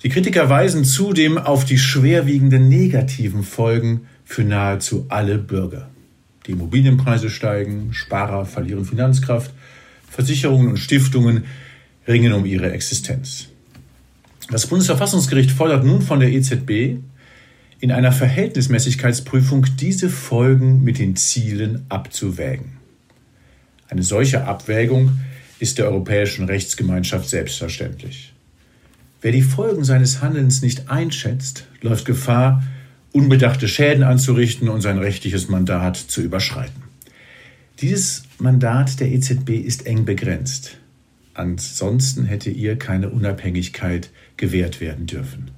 Die 0.04 0.10
Kritiker 0.10 0.48
weisen 0.48 0.84
zudem 0.84 1.38
auf 1.38 1.64
die 1.64 1.78
schwerwiegenden 1.78 2.68
negativen 2.68 3.42
Folgen 3.42 4.02
für 4.24 4.44
nahezu 4.44 5.06
alle 5.08 5.38
Bürger. 5.38 5.90
Die 6.46 6.52
Immobilienpreise 6.52 7.30
steigen, 7.30 7.92
Sparer 7.92 8.46
verlieren 8.46 8.84
Finanzkraft, 8.84 9.52
Versicherungen 10.08 10.68
und 10.68 10.78
Stiftungen 10.78 11.44
ringen 12.06 12.32
um 12.32 12.46
ihre 12.46 12.70
Existenz. 12.70 13.48
Das 14.50 14.66
Bundesverfassungsgericht 14.66 15.50
fordert 15.50 15.84
nun 15.84 16.00
von 16.00 16.20
der 16.20 16.30
EZB, 16.30 17.00
in 17.80 17.92
einer 17.92 18.12
Verhältnismäßigkeitsprüfung 18.12 19.66
diese 19.78 20.08
Folgen 20.08 20.82
mit 20.82 20.98
den 20.98 21.16
Zielen 21.16 21.84
abzuwägen. 21.88 22.78
Eine 23.88 24.02
solche 24.02 24.44
Abwägung 24.46 25.18
ist 25.58 25.78
der 25.78 25.86
europäischen 25.86 26.46
Rechtsgemeinschaft 26.46 27.28
selbstverständlich. 27.28 28.32
Wer 29.20 29.32
die 29.32 29.42
Folgen 29.42 29.82
seines 29.82 30.22
Handelns 30.22 30.62
nicht 30.62 30.90
einschätzt, 30.90 31.66
läuft 31.80 32.04
Gefahr, 32.04 32.62
unbedachte 33.12 33.66
Schäden 33.66 34.04
anzurichten 34.04 34.68
und 34.68 34.80
sein 34.80 34.98
rechtliches 34.98 35.48
Mandat 35.48 35.96
zu 35.96 36.22
überschreiten. 36.22 36.84
Dieses 37.80 38.22
Mandat 38.38 39.00
der 39.00 39.10
EZB 39.10 39.50
ist 39.50 39.86
eng 39.86 40.04
begrenzt. 40.04 40.78
Ansonsten 41.34 42.26
hätte 42.26 42.50
ihr 42.50 42.76
keine 42.76 43.10
Unabhängigkeit 43.10 44.10
gewährt 44.36 44.80
werden 44.80 45.06
dürfen. 45.06 45.50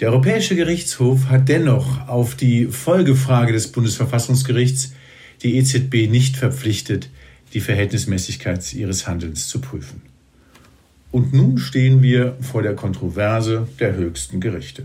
Der 0.00 0.10
Europäische 0.10 0.56
Gerichtshof 0.56 1.26
hat 1.26 1.48
dennoch 1.48 2.08
auf 2.08 2.34
die 2.34 2.66
Folgefrage 2.66 3.52
des 3.52 3.70
Bundesverfassungsgerichts 3.70 4.92
die 5.42 5.56
EZB 5.56 6.08
nicht 6.10 6.36
verpflichtet, 6.36 7.10
die 7.52 7.60
Verhältnismäßigkeit 7.60 8.72
ihres 8.74 9.06
Handelns 9.06 9.48
zu 9.48 9.60
prüfen. 9.60 10.02
Und 11.14 11.32
nun 11.32 11.58
stehen 11.58 12.02
wir 12.02 12.36
vor 12.40 12.64
der 12.64 12.74
Kontroverse 12.74 13.68
der 13.78 13.94
höchsten 13.94 14.40
Gerichte. 14.40 14.82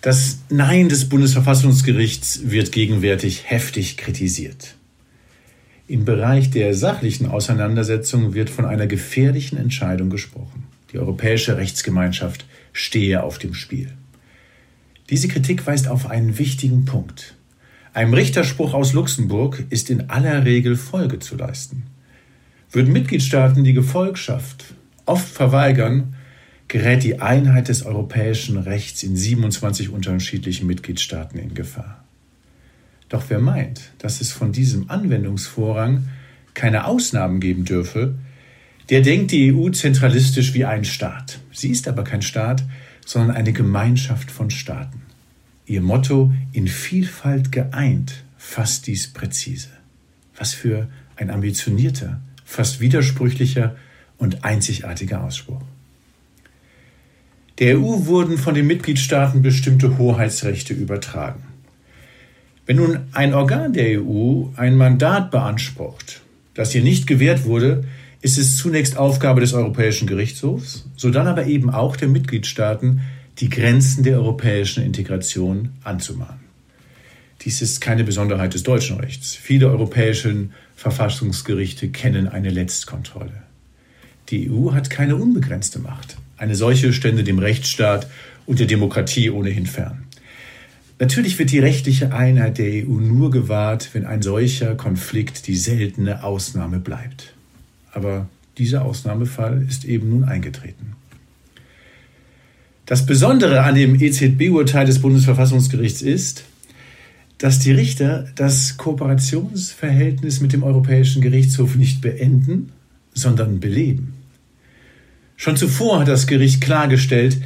Das 0.00 0.38
Nein 0.48 0.88
des 0.88 1.08
Bundesverfassungsgerichts 1.08 2.48
wird 2.48 2.70
gegenwärtig 2.70 3.50
heftig 3.50 3.96
kritisiert. 3.96 4.76
Im 5.88 6.04
Bereich 6.04 6.52
der 6.52 6.72
sachlichen 6.74 7.26
Auseinandersetzung 7.26 8.32
wird 8.32 8.48
von 8.48 8.64
einer 8.64 8.86
gefährlichen 8.86 9.58
Entscheidung 9.58 10.08
gesprochen. 10.08 10.68
Die 10.92 11.00
europäische 11.00 11.56
Rechtsgemeinschaft 11.56 12.46
stehe 12.72 13.24
auf 13.24 13.40
dem 13.40 13.54
Spiel. 13.54 13.90
Diese 15.10 15.26
Kritik 15.26 15.66
weist 15.66 15.88
auf 15.88 16.08
einen 16.08 16.38
wichtigen 16.38 16.84
Punkt. 16.84 17.34
Einem 17.92 18.14
Richterspruch 18.14 18.72
aus 18.72 18.92
Luxemburg 18.92 19.64
ist 19.70 19.90
in 19.90 20.10
aller 20.10 20.44
Regel 20.44 20.76
Folge 20.76 21.18
zu 21.18 21.34
leisten. 21.34 21.82
Würden 22.70 22.92
Mitgliedstaaten 22.92 23.64
die 23.64 23.72
Gefolgschaft 23.72 24.74
oft 25.04 25.28
verweigern, 25.28 26.14
gerät 26.68 27.04
die 27.04 27.20
Einheit 27.20 27.68
des 27.68 27.84
europäischen 27.84 28.58
Rechts 28.58 29.02
in 29.02 29.16
27 29.16 29.90
unterschiedlichen 29.90 30.66
Mitgliedstaaten 30.66 31.38
in 31.38 31.54
Gefahr. 31.54 32.04
Doch 33.08 33.24
wer 33.28 33.38
meint, 33.38 33.92
dass 33.98 34.20
es 34.20 34.32
von 34.32 34.52
diesem 34.52 34.90
Anwendungsvorrang 34.90 36.08
keine 36.54 36.86
Ausnahmen 36.86 37.38
geben 37.38 37.64
dürfe, 37.64 38.16
der 38.90 39.02
denkt 39.02 39.30
die 39.30 39.52
EU 39.52 39.70
zentralistisch 39.70 40.54
wie 40.54 40.64
ein 40.64 40.84
Staat. 40.84 41.40
Sie 41.52 41.70
ist 41.70 41.86
aber 41.86 42.04
kein 42.04 42.22
Staat, 42.22 42.64
sondern 43.04 43.36
eine 43.36 43.52
Gemeinschaft 43.52 44.30
von 44.30 44.50
Staaten. 44.50 45.02
Ihr 45.66 45.80
Motto 45.80 46.32
in 46.52 46.68
Vielfalt 46.68 47.52
geeint 47.52 48.24
fasst 48.36 48.86
dies 48.86 49.12
präzise. 49.12 49.70
Was 50.36 50.54
für 50.54 50.88
ein 51.16 51.30
ambitionierter, 51.30 52.20
fast 52.46 52.80
widersprüchlicher 52.80 53.76
und 54.16 54.44
einzigartiger 54.44 55.22
Ausspruch. 55.22 55.60
Der 57.58 57.78
EU 57.78 58.06
wurden 58.06 58.38
von 58.38 58.54
den 58.54 58.66
Mitgliedstaaten 58.66 59.42
bestimmte 59.42 59.98
Hoheitsrechte 59.98 60.72
übertragen. 60.72 61.42
Wenn 62.64 62.76
nun 62.76 63.00
ein 63.12 63.34
Organ 63.34 63.72
der 63.72 64.00
EU 64.02 64.46
ein 64.56 64.76
Mandat 64.76 65.30
beansprucht, 65.30 66.22
das 66.54 66.74
ihr 66.74 66.82
nicht 66.82 67.06
gewährt 67.06 67.44
wurde, 67.44 67.84
ist 68.22 68.38
es 68.38 68.56
zunächst 68.56 68.96
Aufgabe 68.96 69.40
des 69.40 69.52
Europäischen 69.52 70.06
Gerichtshofs, 70.06 70.88
sodann 70.96 71.26
aber 71.26 71.46
eben 71.46 71.70
auch 71.70 71.96
der 71.96 72.08
Mitgliedstaaten, 72.08 73.02
die 73.38 73.48
Grenzen 73.48 74.02
der 74.02 74.16
europäischen 74.16 74.82
Integration 74.82 75.70
anzumahnen. 75.84 76.46
Dies 77.42 77.62
ist 77.62 77.80
keine 77.80 78.04
Besonderheit 78.04 78.54
des 78.54 78.62
deutschen 78.62 78.98
Rechts. 78.98 79.34
Viele 79.34 79.68
europäische 79.68 80.48
Verfassungsgerichte 80.76 81.88
kennen 81.88 82.28
eine 82.28 82.50
Letztkontrolle. 82.50 83.42
Die 84.28 84.50
EU 84.50 84.72
hat 84.72 84.90
keine 84.90 85.16
unbegrenzte 85.16 85.78
Macht. 85.78 86.18
Eine 86.36 86.54
solche 86.54 86.92
stände 86.92 87.24
dem 87.24 87.38
Rechtsstaat 87.38 88.06
und 88.44 88.60
der 88.60 88.66
Demokratie 88.66 89.30
ohnehin 89.30 89.66
fern. 89.66 90.04
Natürlich 90.98 91.38
wird 91.38 91.50
die 91.50 91.58
rechtliche 91.58 92.12
Einheit 92.14 92.58
der 92.58 92.86
EU 92.86 93.00
nur 93.00 93.30
gewahrt, 93.30 93.90
wenn 93.92 94.06
ein 94.06 94.22
solcher 94.22 94.74
Konflikt 94.74 95.46
die 95.46 95.56
seltene 95.56 96.22
Ausnahme 96.22 96.78
bleibt. 96.78 97.34
Aber 97.92 98.28
dieser 98.58 98.84
Ausnahmefall 98.84 99.64
ist 99.68 99.84
eben 99.84 100.10
nun 100.10 100.24
eingetreten. 100.24 100.94
Das 102.86 103.04
Besondere 103.04 103.62
an 103.62 103.74
dem 103.74 104.00
EZB-Urteil 104.00 104.86
des 104.86 105.00
Bundesverfassungsgerichts 105.00 106.02
ist, 106.02 106.44
dass 107.38 107.58
die 107.58 107.72
Richter 107.72 108.26
das 108.34 108.76
Kooperationsverhältnis 108.76 110.40
mit 110.40 110.52
dem 110.52 110.62
Europäischen 110.62 111.20
Gerichtshof 111.20 111.76
nicht 111.76 112.00
beenden, 112.00 112.72
sondern 113.12 113.60
beleben. 113.60 114.14
Schon 115.36 115.56
zuvor 115.56 116.00
hat 116.00 116.08
das 116.08 116.26
Gericht 116.26 116.62
klargestellt, 116.62 117.42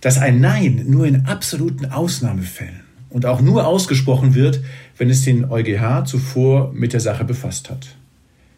dass 0.00 0.18
ein 0.18 0.40
Nein 0.40 0.84
nur 0.88 1.06
in 1.06 1.24
absoluten 1.24 1.86
Ausnahmefällen 1.86 2.80
und 3.08 3.24
auch 3.24 3.40
nur 3.40 3.66
ausgesprochen 3.66 4.34
wird, 4.34 4.60
wenn 4.98 5.08
es 5.08 5.22
den 5.22 5.46
EuGH 5.50 6.04
zuvor 6.04 6.72
mit 6.74 6.92
der 6.92 7.00
Sache 7.00 7.24
befasst 7.24 7.70
hat. 7.70 7.96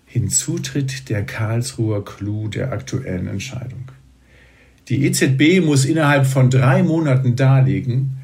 Hinzu 0.07 0.59
tritt 0.59 1.09
der 1.09 1.25
Karlsruher 1.25 2.05
Clou 2.05 2.49
der 2.49 2.73
aktuellen 2.73 3.29
Entscheidung. 3.29 3.91
Die 4.89 5.05
EZB 5.05 5.65
muss 5.65 5.85
innerhalb 5.85 6.27
von 6.27 6.49
drei 6.49 6.83
Monaten 6.83 7.37
darlegen, 7.37 8.16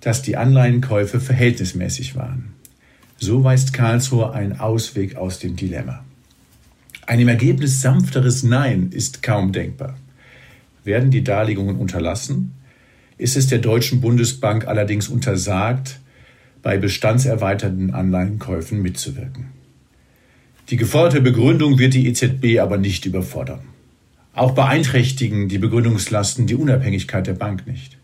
dass 0.00 0.22
die 0.22 0.36
Anleihenkäufe 0.36 1.20
verhältnismäßig 1.20 2.16
waren. 2.16 2.54
So 3.18 3.42
weist 3.42 3.72
Karlsruhe 3.72 4.32
einen 4.32 4.60
Ausweg 4.60 5.16
aus 5.16 5.38
dem 5.38 5.56
Dilemma. 5.56 6.04
Ein 7.06 7.20
im 7.20 7.28
Ergebnis 7.28 7.80
sanfteres 7.80 8.42
Nein 8.42 8.90
ist 8.92 9.22
kaum 9.22 9.52
denkbar. 9.52 9.96
Werden 10.84 11.10
die 11.10 11.24
Darlegungen 11.24 11.76
unterlassen, 11.76 12.52
ist 13.16 13.36
es 13.36 13.48
der 13.48 13.58
Deutschen 13.58 14.00
Bundesbank 14.00 14.66
allerdings 14.68 15.08
untersagt, 15.08 15.98
bei 16.62 16.78
bestandserweiternden 16.78 17.92
Anleihenkäufen 17.92 18.80
mitzuwirken. 18.80 19.46
Die 20.70 20.76
geforderte 20.76 21.20
Begründung 21.20 21.78
wird 21.78 21.94
die 21.94 22.06
EZB 22.06 22.60
aber 22.60 22.78
nicht 22.78 23.06
überfordern. 23.06 23.60
Auch 24.34 24.52
beeinträchtigen 24.52 25.48
die 25.48 25.58
Begründungslasten 25.58 26.46
die 26.46 26.54
Unabhängigkeit 26.54 27.26
der 27.26 27.34
Bank 27.34 27.66
nicht. 27.66 27.97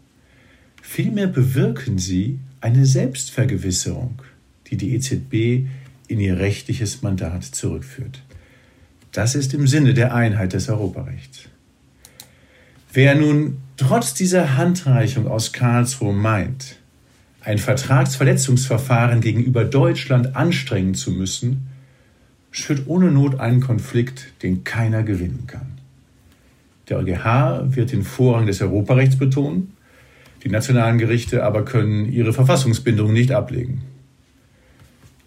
Vielmehr 0.94 1.26
bewirken 1.26 1.98
sie 1.98 2.38
eine 2.61 2.87
Selbstvergewisserung, 2.87 4.22
die 4.68 4.76
die 4.76 4.94
EZB 4.94 5.66
in 6.07 6.20
ihr 6.20 6.38
rechtliches 6.38 7.02
Mandat 7.02 7.42
zurückführt. 7.42 8.22
Das 9.11 9.35
ist 9.35 9.54
im 9.54 9.66
Sinne 9.66 9.92
der 9.92 10.14
Einheit 10.14 10.52
des 10.52 10.68
Europarechts. 10.68 11.48
Wer 12.92 13.16
nun 13.16 13.57
trotz 13.76 14.14
dieser 14.14 14.57
Handreichung 14.57 15.26
aus 15.26 15.52
Karlsruhe 15.52 16.12
meint, 16.12 16.76
ein 17.40 17.59
Vertragsverletzungsverfahren 17.59 19.20
gegenüber 19.20 19.64
Deutschland 19.64 20.37
anstrengen 20.37 20.94
zu 20.94 21.11
müssen, 21.11 21.66
schürt 22.52 22.87
ohne 22.87 23.11
Not 23.11 23.40
einen 23.40 23.61
Konflikt, 23.61 24.33
den 24.44 24.62
keiner 24.62 25.02
gewinnen 25.02 25.48
kann. 25.48 25.72
Der 26.88 26.98
EuGH 26.98 27.74
wird 27.74 27.90
den 27.90 28.04
Vorrang 28.04 28.46
des 28.46 28.62
Europarechts 28.62 29.16
betonen, 29.16 29.72
Die 30.44 30.50
nationalen 30.50 30.98
Gerichte 30.98 31.42
aber 31.42 31.64
können 31.64 32.12
ihre 32.12 32.35
Verfassungsbindung 32.35 33.12
nicht 33.12 33.33
ablegen. 33.33 33.83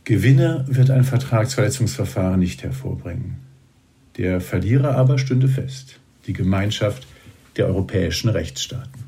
Gewinner 0.03 0.63
wird 0.67 0.91
ein 0.91 1.03
Vertragsverletzungsverfahren 1.03 2.39
nicht 2.39 2.63
hervorbringen. 2.63 3.37
Der 4.17 4.39
Verlierer 4.39 4.95
aber 4.95 5.17
stünde 5.17 5.47
fest, 5.47 5.99
die 6.27 6.33
Gemeinschaft 6.33 7.07
der 7.57 7.65
europäischen 7.65 8.29
Rechtsstaaten. 8.29 9.03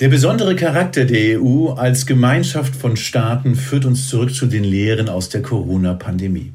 Der 0.00 0.08
besondere 0.08 0.56
Charakter 0.56 1.06
der 1.06 1.40
EU 1.40 1.70
als 1.70 2.04
Gemeinschaft 2.04 2.76
von 2.76 2.98
Staaten 2.98 3.54
führt 3.54 3.86
uns 3.86 4.08
zurück 4.08 4.34
zu 4.34 4.46
den 4.46 4.64
Lehren 4.64 5.08
aus 5.08 5.30
der 5.30 5.40
Corona-Pandemie. 5.40 6.52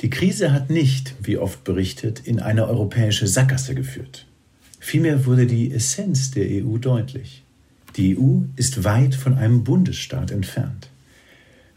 Die 0.00 0.10
Krise 0.10 0.52
hat 0.52 0.68
nicht, 0.68 1.14
wie 1.22 1.38
oft 1.38 1.62
berichtet, 1.62 2.22
in 2.24 2.40
eine 2.40 2.66
europäische 2.66 3.28
Sackgasse 3.28 3.76
geführt. 3.76 4.26
Vielmehr 4.80 5.26
wurde 5.26 5.46
die 5.46 5.70
Essenz 5.72 6.32
der 6.32 6.46
EU 6.46 6.78
deutlich. 6.78 7.43
Die 7.96 8.18
EU 8.18 8.40
ist 8.56 8.82
weit 8.82 9.14
von 9.14 9.34
einem 9.34 9.62
Bundesstaat 9.62 10.32
entfernt. 10.32 10.88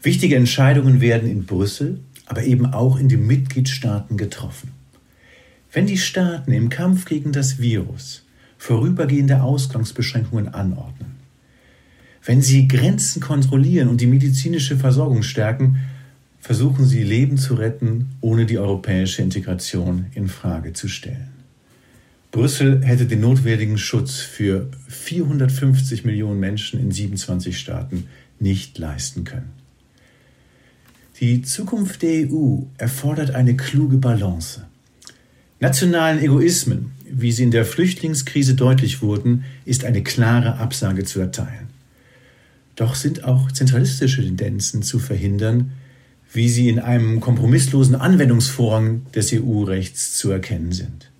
Wichtige 0.02 0.36
Entscheidungen 0.36 1.00
werden 1.00 1.30
in 1.30 1.44
Brüssel, 1.44 2.00
aber 2.26 2.42
eben 2.42 2.66
auch 2.66 2.98
in 2.98 3.08
den 3.08 3.26
Mitgliedstaaten 3.26 4.16
getroffen. 4.16 4.72
Wenn 5.72 5.86
die 5.86 5.98
Staaten 5.98 6.52
im 6.52 6.70
Kampf 6.70 7.04
gegen 7.04 7.30
das 7.30 7.58
Virus 7.58 8.24
vorübergehende 8.58 9.42
Ausgangsbeschränkungen 9.42 10.48
anordnen, 10.48 11.16
wenn 12.24 12.42
sie 12.42 12.66
Grenzen 12.66 13.20
kontrollieren 13.20 13.88
und 13.88 14.00
die 14.00 14.06
medizinische 14.06 14.76
Versorgung 14.76 15.22
stärken, 15.22 15.78
versuchen 16.40 16.84
sie 16.84 17.02
Leben 17.02 17.38
zu 17.38 17.54
retten, 17.54 18.10
ohne 18.20 18.44
die 18.44 18.58
europäische 18.58 19.22
Integration 19.22 20.06
in 20.14 20.28
Frage 20.28 20.72
zu 20.72 20.88
stellen. 20.88 21.37
Brüssel 22.30 22.84
hätte 22.84 23.06
den 23.06 23.20
notwendigen 23.20 23.78
Schutz 23.78 24.16
für 24.16 24.68
450 24.88 26.04
Millionen 26.04 26.38
Menschen 26.38 26.78
in 26.78 26.90
27 26.90 27.58
Staaten 27.58 28.08
nicht 28.38 28.78
leisten 28.78 29.24
können. 29.24 29.50
Die 31.20 31.42
Zukunft 31.42 32.02
der 32.02 32.30
EU 32.30 32.60
erfordert 32.76 33.30
eine 33.30 33.56
kluge 33.56 33.96
Balance. 33.96 34.66
Nationalen 35.58 36.20
Egoismen, 36.20 36.92
wie 37.10 37.32
sie 37.32 37.44
in 37.44 37.50
der 37.50 37.64
Flüchtlingskrise 37.64 38.54
deutlich 38.54 39.02
wurden, 39.02 39.44
ist 39.64 39.84
eine 39.84 40.02
klare 40.02 40.58
Absage 40.58 41.04
zu 41.04 41.20
erteilen. 41.20 41.68
Doch 42.76 42.94
sind 42.94 43.24
auch 43.24 43.50
zentralistische 43.50 44.22
Tendenzen 44.22 44.82
zu 44.82 45.00
verhindern, 45.00 45.72
wie 46.32 46.48
sie 46.48 46.68
in 46.68 46.78
einem 46.78 47.20
kompromisslosen 47.20 47.96
Anwendungsvorrang 47.96 49.06
des 49.12 49.32
EU-Rechts 49.32 50.14
zu 50.14 50.30
erkennen 50.30 50.72
sind. 50.72 51.10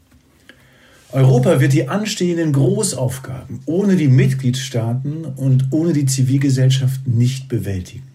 Europa 1.10 1.58
wird 1.58 1.72
die 1.72 1.88
anstehenden 1.88 2.52
Großaufgaben 2.52 3.60
ohne 3.64 3.96
die 3.96 4.08
Mitgliedstaaten 4.08 5.24
und 5.24 5.68
ohne 5.70 5.94
die 5.94 6.04
Zivilgesellschaft 6.04 7.06
nicht 7.06 7.48
bewältigen. 7.48 8.06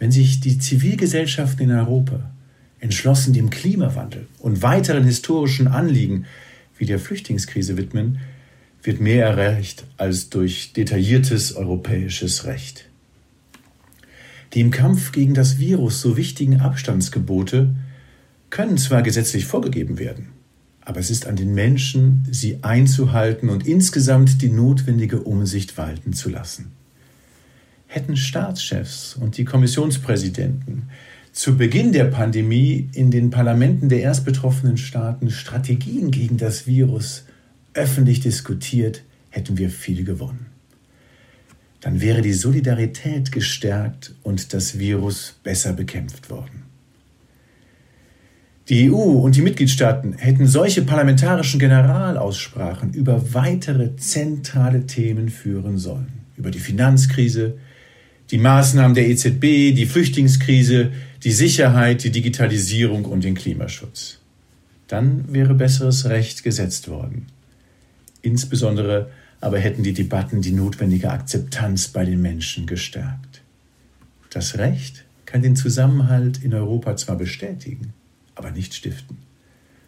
Wenn 0.00 0.10
sich 0.10 0.40
die 0.40 0.58
Zivilgesellschaften 0.58 1.70
in 1.70 1.76
Europa 1.76 2.32
entschlossen 2.80 3.32
dem 3.32 3.48
Klimawandel 3.48 4.26
und 4.40 4.60
weiteren 4.60 5.04
historischen 5.04 5.68
Anliegen 5.68 6.26
wie 6.76 6.84
der 6.84 6.98
Flüchtlingskrise 6.98 7.76
widmen, 7.76 8.18
wird 8.82 9.00
mehr 9.00 9.24
erreicht 9.24 9.84
als 9.96 10.30
durch 10.30 10.72
detailliertes 10.72 11.54
europäisches 11.54 12.44
Recht. 12.44 12.86
Die 14.52 14.60
im 14.60 14.72
Kampf 14.72 15.12
gegen 15.12 15.34
das 15.34 15.58
Virus 15.58 16.00
so 16.00 16.16
wichtigen 16.16 16.60
Abstandsgebote 16.60 17.74
können 18.50 18.78
zwar 18.78 19.02
gesetzlich 19.02 19.46
vorgegeben 19.46 19.98
werden, 20.00 20.33
aber 20.84 21.00
es 21.00 21.10
ist 21.10 21.26
an 21.26 21.36
den 21.36 21.54
Menschen, 21.54 22.26
sie 22.30 22.58
einzuhalten 22.62 23.48
und 23.48 23.66
insgesamt 23.66 24.42
die 24.42 24.50
notwendige 24.50 25.20
Umsicht 25.20 25.78
walten 25.78 26.12
zu 26.12 26.28
lassen. 26.28 26.72
Hätten 27.86 28.16
Staatschefs 28.16 29.14
und 29.14 29.38
die 29.38 29.44
Kommissionspräsidenten 29.44 30.90
zu 31.32 31.56
Beginn 31.56 31.92
der 31.92 32.04
Pandemie 32.04 32.88
in 32.92 33.10
den 33.10 33.30
Parlamenten 33.30 33.88
der 33.88 34.02
erst 34.02 34.24
betroffenen 34.24 34.76
Staaten 34.76 35.30
Strategien 35.30 36.10
gegen 36.10 36.36
das 36.36 36.66
Virus 36.66 37.24
öffentlich 37.72 38.20
diskutiert, 38.20 39.02
hätten 39.30 39.58
wir 39.58 39.70
viel 39.70 40.04
gewonnen. 40.04 40.46
Dann 41.80 42.00
wäre 42.00 42.22
die 42.22 42.32
Solidarität 42.32 43.32
gestärkt 43.32 44.14
und 44.22 44.54
das 44.54 44.78
Virus 44.78 45.34
besser 45.42 45.72
bekämpft 45.72 46.30
worden. 46.30 46.62
Die 48.70 48.90
EU 48.90 48.94
und 48.94 49.36
die 49.36 49.42
Mitgliedstaaten 49.42 50.14
hätten 50.14 50.46
solche 50.46 50.82
parlamentarischen 50.82 51.60
Generalaussprachen 51.60 52.94
über 52.94 53.34
weitere 53.34 53.94
zentrale 53.96 54.86
Themen 54.86 55.28
führen 55.28 55.76
sollen. 55.76 56.24
Über 56.38 56.50
die 56.50 56.60
Finanzkrise, 56.60 57.58
die 58.30 58.38
Maßnahmen 58.38 58.94
der 58.94 59.06
EZB, 59.08 59.74
die 59.74 59.84
Flüchtlingskrise, 59.84 60.92
die 61.24 61.32
Sicherheit, 61.32 62.04
die 62.04 62.10
Digitalisierung 62.10 63.04
und 63.04 63.22
den 63.22 63.34
Klimaschutz. 63.34 64.20
Dann 64.88 65.32
wäre 65.32 65.54
besseres 65.54 66.06
Recht 66.06 66.42
gesetzt 66.42 66.88
worden. 66.88 67.26
Insbesondere 68.22 69.10
aber 69.42 69.58
hätten 69.58 69.82
die 69.82 69.92
Debatten 69.92 70.40
die 70.40 70.52
notwendige 70.52 71.10
Akzeptanz 71.10 71.88
bei 71.88 72.06
den 72.06 72.22
Menschen 72.22 72.64
gestärkt. 72.66 73.42
Das 74.30 74.56
Recht 74.56 75.04
kann 75.26 75.42
den 75.42 75.54
Zusammenhalt 75.54 76.42
in 76.42 76.54
Europa 76.54 76.96
zwar 76.96 77.16
bestätigen, 77.16 77.92
aber 78.34 78.50
nicht 78.50 78.74
stiften. 78.74 79.18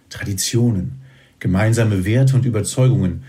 Traditionen, 0.09 1.01
gemeinsame 1.39 2.05
Werte 2.05 2.37
und 2.37 2.45
Überzeugungen, 2.45 3.25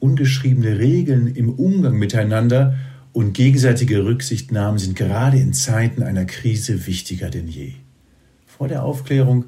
ungeschriebene 0.00 0.78
Regeln 0.78 1.28
im 1.28 1.50
Umgang 1.50 1.96
miteinander 1.98 2.76
und 3.12 3.34
gegenseitige 3.34 4.04
Rücksichtnahmen 4.04 4.78
sind 4.78 4.96
gerade 4.96 5.38
in 5.38 5.52
Zeiten 5.52 6.02
einer 6.02 6.24
Krise 6.24 6.86
wichtiger 6.86 7.30
denn 7.30 7.46
je. 7.46 7.72
Vor 8.46 8.68
der 8.68 8.82
Aufklärung 8.84 9.44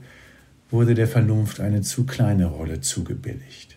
wurde 0.71 0.95
der 0.95 1.09
Vernunft 1.09 1.61
eine 1.61 1.81
zu 1.83 2.05
kleine 2.05 2.47
Rolle 2.47 2.81
zugebilligt. 2.81 3.77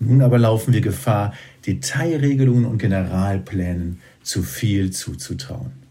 Nun 0.00 0.22
aber 0.22 0.38
laufen 0.38 0.74
wir 0.74 0.80
Gefahr, 0.80 1.34
Detailregelungen 1.66 2.64
und 2.64 2.78
Generalplänen 2.78 4.00
zu 4.22 4.42
viel 4.42 4.90
zuzutrauen. 4.90 5.83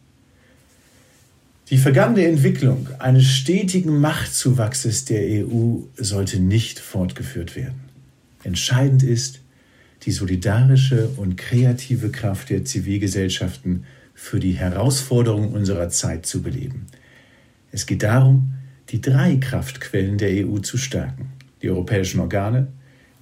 Die 1.70 1.78
vergangene 1.78 2.26
Entwicklung 2.26 2.90
eines 3.00 3.26
stetigen 3.26 4.00
Machtzuwachses 4.00 5.06
der 5.06 5.46
EU 5.46 5.78
sollte 5.96 6.40
nicht 6.40 6.80
fortgeführt 6.80 7.56
werden. 7.56 7.80
Entscheidend 8.44 9.04
ist, 9.04 9.40
die 10.04 10.12
solidarische 10.12 11.10
und 11.16 11.38
kreative 11.38 12.10
Kraft 12.10 12.50
der 12.50 12.66
Zivilgesellschaften 12.66 13.86
für 14.14 14.42
die 14.42 14.52
Herausforderungen 14.52 15.54
unserer 15.54 15.88
Zeit 15.90 16.26
zu 16.26 16.42
beleben. 16.42 16.88
Es 17.72 17.86
geht 17.86 18.04
darum, 18.04 18.54
die 18.90 19.00
drei 19.00 19.38
Kraftquellen 19.38 20.18
der 20.18 20.46
EU 20.46 20.60
zu 20.60 20.78
stärken. 20.78 21.30
Die 21.62 21.70
europäischen 21.70 22.20
Organe, 22.20 22.68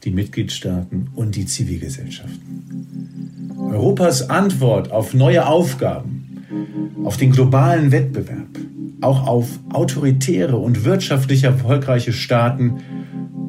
die 0.04 0.12
Mitgliedstaaten 0.12 1.10
und 1.16 1.36
die 1.36 1.46
Zivilgesellschaften. 1.46 3.56
Europas 3.58 4.30
Antwort 4.30 4.92
auf 4.92 5.14
neue 5.14 5.46
Aufgaben, 5.46 6.31
auf 7.04 7.18
den 7.18 7.32
globalen 7.32 7.92
Wettbewerb, 7.92 8.50
auch 9.02 9.28
auf 9.28 9.60
autoritäre 9.72 10.58
und 10.58 10.86
wirtschaftlich 10.86 11.44
erfolgreiche 11.44 12.14
Staaten 12.14 12.78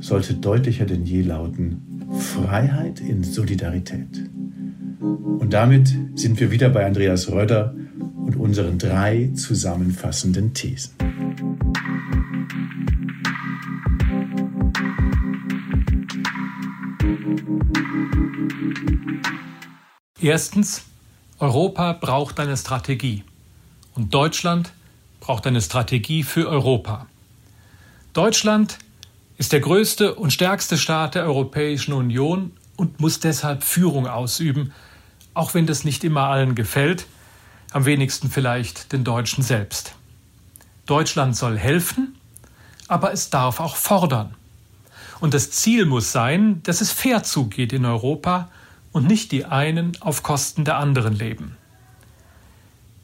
sollte 0.01 0.35
deutlicher 0.35 0.87
denn 0.87 1.05
je 1.05 1.23
lauten, 1.23 2.09
Freiheit 2.19 3.01
in 3.01 3.23
Solidarität. 3.23 4.31
Und 5.01 5.53
damit 5.53 5.95
sind 6.15 6.41
wir 6.41 6.51
wieder 6.51 6.69
bei 6.69 6.87
Andreas 6.87 7.31
Röder 7.31 7.75
und 8.17 8.37
unseren 8.37 8.79
drei 8.79 9.31
zusammenfassenden 9.35 10.55
Thesen. 10.55 10.93
Erstens, 20.21 20.85
Europa 21.42 21.92
braucht 21.94 22.38
eine 22.38 22.57
Strategie 22.57 23.24
und 23.96 24.14
Deutschland 24.14 24.72
braucht 25.18 25.44
eine 25.44 25.61
Strategie 25.61 26.22
für 26.22 26.48
Europa. 26.48 27.09
Deutschland 28.12 28.78
ist 29.38 29.52
der 29.52 29.59
größte 29.59 30.14
und 30.14 30.33
stärkste 30.33 30.78
Staat 30.78 31.16
der 31.16 31.24
Europäischen 31.24 31.94
Union 31.94 32.52
und 32.76 33.00
muss 33.00 33.18
deshalb 33.18 33.64
Führung 33.64 34.07
ausüben, 34.07 34.72
auch 35.35 35.52
wenn 35.52 35.66
das 35.66 35.83
nicht 35.83 36.05
immer 36.05 36.28
allen 36.28 36.55
gefällt, 36.55 37.07
am 37.72 37.87
wenigsten 37.87 38.31
vielleicht 38.31 38.92
den 38.92 39.02
Deutschen 39.02 39.42
selbst. 39.42 39.96
Deutschland 40.87 41.37
soll 41.37 41.59
helfen, 41.59 42.14
aber 42.87 43.12
es 43.12 43.31
darf 43.31 43.59
auch 43.59 43.74
fordern. 43.74 44.37
Und 45.18 45.35
das 45.35 45.50
Ziel 45.50 45.87
muss 45.87 46.12
sein, 46.12 46.62
dass 46.62 46.81
es 46.81 46.92
fair 46.92 47.24
zugeht 47.24 47.72
in 47.72 47.85
Europa 47.85 48.48
und 48.92 49.07
nicht 49.07 49.33
die 49.33 49.44
einen 49.44 49.92
auf 50.00 50.22
Kosten 50.22 50.64
der 50.64 50.76
anderen 50.76 51.14
leben. 51.14 51.57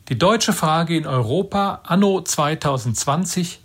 Die 0.09 0.19
deutsche 0.19 0.53
Frage 0.53 0.97
in 0.97 1.07
Europa 1.07 1.81
anno 1.85 2.23
2020 2.23 3.61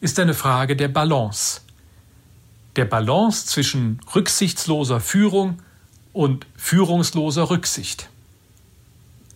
ist 0.00 0.18
eine 0.18 0.34
Frage 0.34 0.76
der 0.76 0.88
Balance, 0.88 1.62
der 2.76 2.84
Balance 2.84 3.46
zwischen 3.46 4.00
rücksichtsloser 4.14 5.00
Führung 5.00 5.60
und 6.12 6.46
führungsloser 6.56 7.50
Rücksicht. 7.50 8.08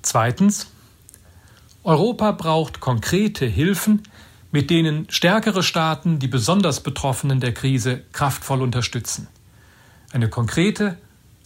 Zweitens. 0.03 0.69
Europa 1.83 2.33
braucht 2.33 2.81
konkrete 2.81 3.45
Hilfen, 3.45 4.05
mit 4.53 4.71
denen 4.71 5.07
stärkere 5.11 5.63
Staaten 5.63 6.19
die 6.19 6.29
besonders 6.29 6.81
Betroffenen 6.81 7.41
der 7.41 7.53
Krise 7.53 8.03
kraftvoll 8.13 8.63
unterstützen. 8.63 9.29
Eine 10.13 10.31
konkrete 10.31 10.97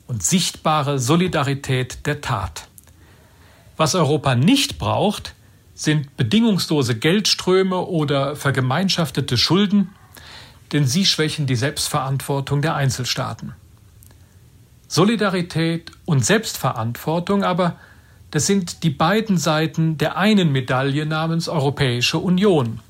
und 0.09 0.23
sichtbare 0.23 0.99
Solidarität 0.99 2.07
der 2.07 2.21
Tat. 2.21 2.67
Was 3.77 3.95
Europa 3.95 4.35
nicht 4.35 4.79
braucht, 4.79 5.35
sind 5.75 6.17
bedingungslose 6.17 6.97
Geldströme 6.97 7.79
oder 7.79 8.35
vergemeinschaftete 8.35 9.37
Schulden, 9.37 9.95
denn 10.73 10.87
sie 10.87 11.07
schwächen 11.07 11.47
die 11.47 11.55
Selbstverantwortung 11.55 12.63
der 12.63 12.75
Einzelstaaten. 12.75 13.53
Solidarität 14.89 15.93
und 16.07 16.25
Selbstverantwortung 16.25 17.45
aber, 17.45 17.77
das 18.31 18.47
sind 18.47 18.83
die 18.83 18.91
beiden 18.91 19.39
Seiten 19.39 19.99
der 19.99 20.17
einen 20.17 20.51
Medaille 20.51 21.07
namens 21.07 21.49
Europäische 21.49 22.19
Union. 22.19 22.81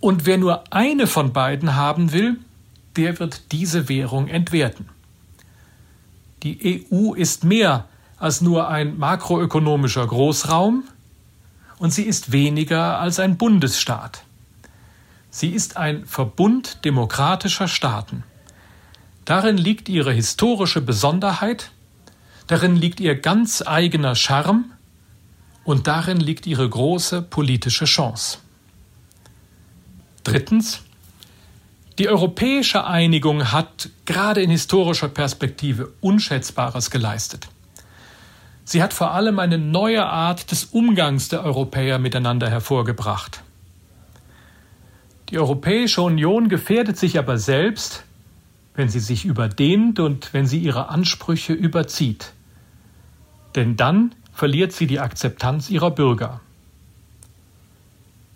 Und 0.00 0.26
wer 0.26 0.38
nur 0.38 0.72
eine 0.72 1.06
von 1.06 1.32
beiden 1.32 1.76
haben 1.76 2.12
will, 2.12 2.38
der 2.96 3.18
wird 3.20 3.52
diese 3.52 3.88
Währung 3.88 4.28
entwerten. 4.28 4.88
Die 6.46 6.86
EU 6.92 7.14
ist 7.14 7.42
mehr 7.42 7.86
als 8.18 8.40
nur 8.40 8.68
ein 8.68 8.98
makroökonomischer 8.98 10.06
Großraum 10.06 10.84
und 11.78 11.92
sie 11.92 12.04
ist 12.04 12.30
weniger 12.30 13.00
als 13.00 13.18
ein 13.18 13.36
Bundesstaat. 13.36 14.22
Sie 15.28 15.48
ist 15.48 15.76
ein 15.76 16.06
Verbund 16.06 16.84
demokratischer 16.84 17.66
Staaten. 17.66 18.22
Darin 19.24 19.56
liegt 19.56 19.88
ihre 19.88 20.12
historische 20.12 20.80
Besonderheit, 20.80 21.72
darin 22.46 22.76
liegt 22.76 23.00
ihr 23.00 23.16
ganz 23.20 23.64
eigener 23.66 24.14
Charme 24.14 24.66
und 25.64 25.88
darin 25.88 26.20
liegt 26.20 26.46
ihre 26.46 26.68
große 26.68 27.22
politische 27.22 27.86
Chance. 27.86 28.38
Drittens, 30.22 30.84
die 31.98 32.08
europäische 32.08 32.84
Einigung 32.84 33.52
hat 33.52 33.88
gerade 34.04 34.42
in 34.42 34.50
historischer 34.50 35.08
Perspektive 35.08 35.92
Unschätzbares 36.00 36.90
geleistet. 36.90 37.48
Sie 38.64 38.82
hat 38.82 38.92
vor 38.92 39.12
allem 39.12 39.38
eine 39.38 39.58
neue 39.58 40.04
Art 40.04 40.50
des 40.50 40.64
Umgangs 40.64 41.28
der 41.28 41.44
Europäer 41.44 41.98
miteinander 41.98 42.50
hervorgebracht. 42.50 43.42
Die 45.30 45.38
Europäische 45.38 46.02
Union 46.02 46.48
gefährdet 46.48 46.98
sich 46.98 47.18
aber 47.18 47.38
selbst, 47.38 48.04
wenn 48.74 48.88
sie 48.88 49.00
sich 49.00 49.24
überdehnt 49.24 49.98
und 49.98 50.34
wenn 50.34 50.46
sie 50.46 50.58
ihre 50.58 50.88
Ansprüche 50.88 51.52
überzieht. 51.52 52.32
Denn 53.54 53.76
dann 53.76 54.14
verliert 54.32 54.72
sie 54.72 54.86
die 54.86 55.00
Akzeptanz 55.00 55.70
ihrer 55.70 55.90
Bürger. 55.90 56.40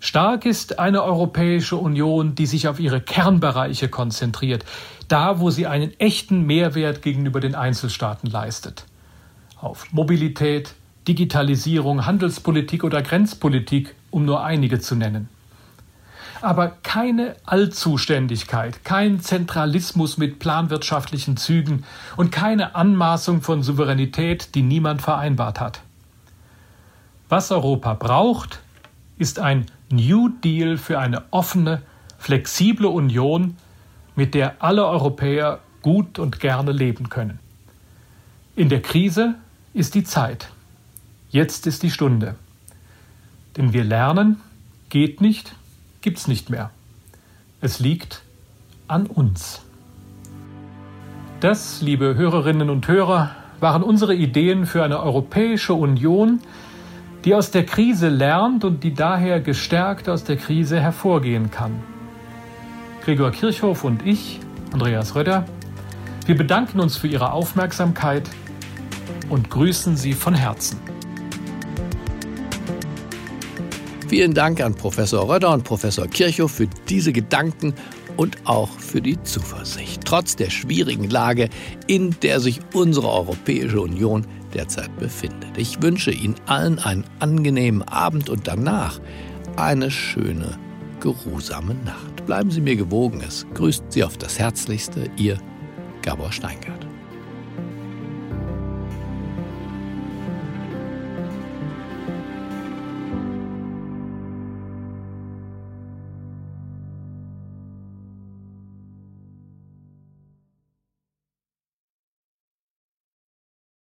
Stark 0.01 0.47
ist 0.47 0.79
eine 0.79 1.03
Europäische 1.05 1.77
Union, 1.77 2.35
die 2.35 2.47
sich 2.47 2.67
auf 2.67 2.81
ihre 2.81 3.01
Kernbereiche 3.01 3.89
konzentriert, 3.89 4.65
da 5.09 5.41
wo 5.41 5.51
sie 5.51 5.67
einen 5.67 5.93
echten 6.01 6.47
Mehrwert 6.47 7.03
gegenüber 7.03 7.41
den 7.41 7.55
Einzelstaaten 7.55 8.29
leistet 8.29 8.87
auf 9.61 9.93
Mobilität, 9.93 10.75
Digitalisierung, 11.07 12.07
Handelspolitik 12.07 12.85
oder 12.85 13.03
Grenzpolitik, 13.03 13.95
um 14.11 14.25
nur 14.25 14.45
einige 14.45 14.81
zu 14.81 14.95
nennen. 14.95 15.29
Aber 16.43 16.69
keine 16.83 17.37
Allzuständigkeit, 17.45 18.83
kein 18.85 19.21
Zentralismus 19.21 20.17
mit 20.17 20.39
planwirtschaftlichen 20.39 21.37
Zügen 21.37 21.85
und 22.17 22.33
keine 22.33 22.75
Anmaßung 22.75 23.43
von 23.43 23.63
Souveränität, 23.63 24.55
die 24.55 24.63
niemand 24.63 25.03
vereinbart 25.03 25.61
hat. 25.61 25.81
Was 27.29 27.53
Europa 27.53 27.95
braucht, 27.95 28.61
ist 29.21 29.39
ein 29.39 29.67
New 29.91 30.31
Deal 30.31 30.79
für 30.79 30.99
eine 30.99 31.25
offene, 31.31 31.83
flexible 32.19 32.87
Union, 32.87 33.57
mit 34.17 34.35
der 34.35 34.63
alle 34.65 34.87
Europäer 34.87 35.61
gut 35.83 36.19
und 36.19 36.41
gerne 36.41 36.73
leben 36.73 37.11
können. 37.11 37.39
In 38.57 38.71
der 38.71 38.81
Krise 38.81 39.35
ist 39.75 39.95
die 39.95 40.05
Zeit. 40.05 40.49
Jetzt 41.29 41.67
ist 41.67 41.83
die 41.83 41.91
Stunde. 41.91 42.35
Denn 43.59 43.75
wir 43.75 43.85
lernen, 43.85 44.41
geht 44.89 45.21
nicht, 45.21 45.55
gibt's 46.01 46.27
nicht 46.27 46.49
mehr. 46.49 46.71
Es 47.61 47.79
liegt 47.79 48.23
an 48.89 49.07
uns. 49.07 49.61
Das, 51.41 51.83
liebe 51.83 52.15
Hörerinnen 52.15 52.71
und 52.71 52.89
Hörer, 52.89 53.37
waren 53.61 53.83
unsere 53.83 54.15
Ideen 54.15 54.65
für 54.65 54.83
eine 54.83 55.01
Europäische 55.01 55.75
Union, 55.75 56.41
die 57.25 57.35
aus 57.35 57.51
der 57.51 57.65
Krise 57.65 58.09
lernt 58.09 58.65
und 58.65 58.83
die 58.83 58.95
daher 58.95 59.41
gestärkt 59.41 60.09
aus 60.09 60.25
der 60.25 60.37
Krise 60.37 60.81
hervorgehen 60.81 61.51
kann. 61.51 61.83
Gregor 63.05 63.31
Kirchhoff 63.31 63.85
und 63.85 64.07
ich, 64.07 64.41
Andreas 64.73 65.15
Röder, 65.15 65.45
wir 66.27 66.37
bedanken 66.37 66.81
uns 66.81 66.97
für 66.97 67.09
Ihre 67.09 67.33
Aufmerksamkeit 67.33 68.29
und 69.29 69.51
grüßen 69.51 69.97
Sie 69.97 70.13
von 70.13 70.35
Herzen. 70.35 70.79
Vielen 74.09 74.35
Dank 74.35 74.61
an 74.61 74.75
Professor 74.75 75.29
Röder 75.29 75.53
und 75.53 75.63
Professor 75.63 76.07
Kirchhoff 76.09 76.53
für 76.53 76.69
diese 76.89 77.13
Gedanken 77.13 77.75
und 78.21 78.37
auch 78.45 78.69
für 78.69 79.01
die 79.01 79.23
Zuversicht. 79.23 80.05
Trotz 80.05 80.37
der 80.37 80.51
schwierigen 80.51 81.09
Lage, 81.09 81.49
in 81.87 82.15
der 82.21 82.39
sich 82.39 82.61
unsere 82.75 83.09
Europäische 83.09 83.81
Union 83.81 84.27
derzeit 84.53 84.95
befindet. 84.99 85.57
Ich 85.57 85.81
wünsche 85.81 86.11
Ihnen 86.11 86.35
allen 86.45 86.79
einen 86.81 87.05
angenehmen 87.19 87.81
Abend 87.83 88.29
und 88.29 88.47
danach 88.47 89.01
eine 89.57 89.91
schöne, 89.91 90.59
geruhsame 91.01 91.73
Nacht. 91.77 92.27
Bleiben 92.27 92.51
Sie 92.51 92.61
mir 92.61 92.77
gewogen. 92.77 93.23
Es 93.27 93.47
grüßt 93.55 93.85
Sie 93.89 94.05
auf 94.05 94.19
das 94.19 94.39
Herzlichste, 94.39 95.11
Ihr 95.17 95.39
Gabor 96.03 96.31
Steingart. 96.31 96.80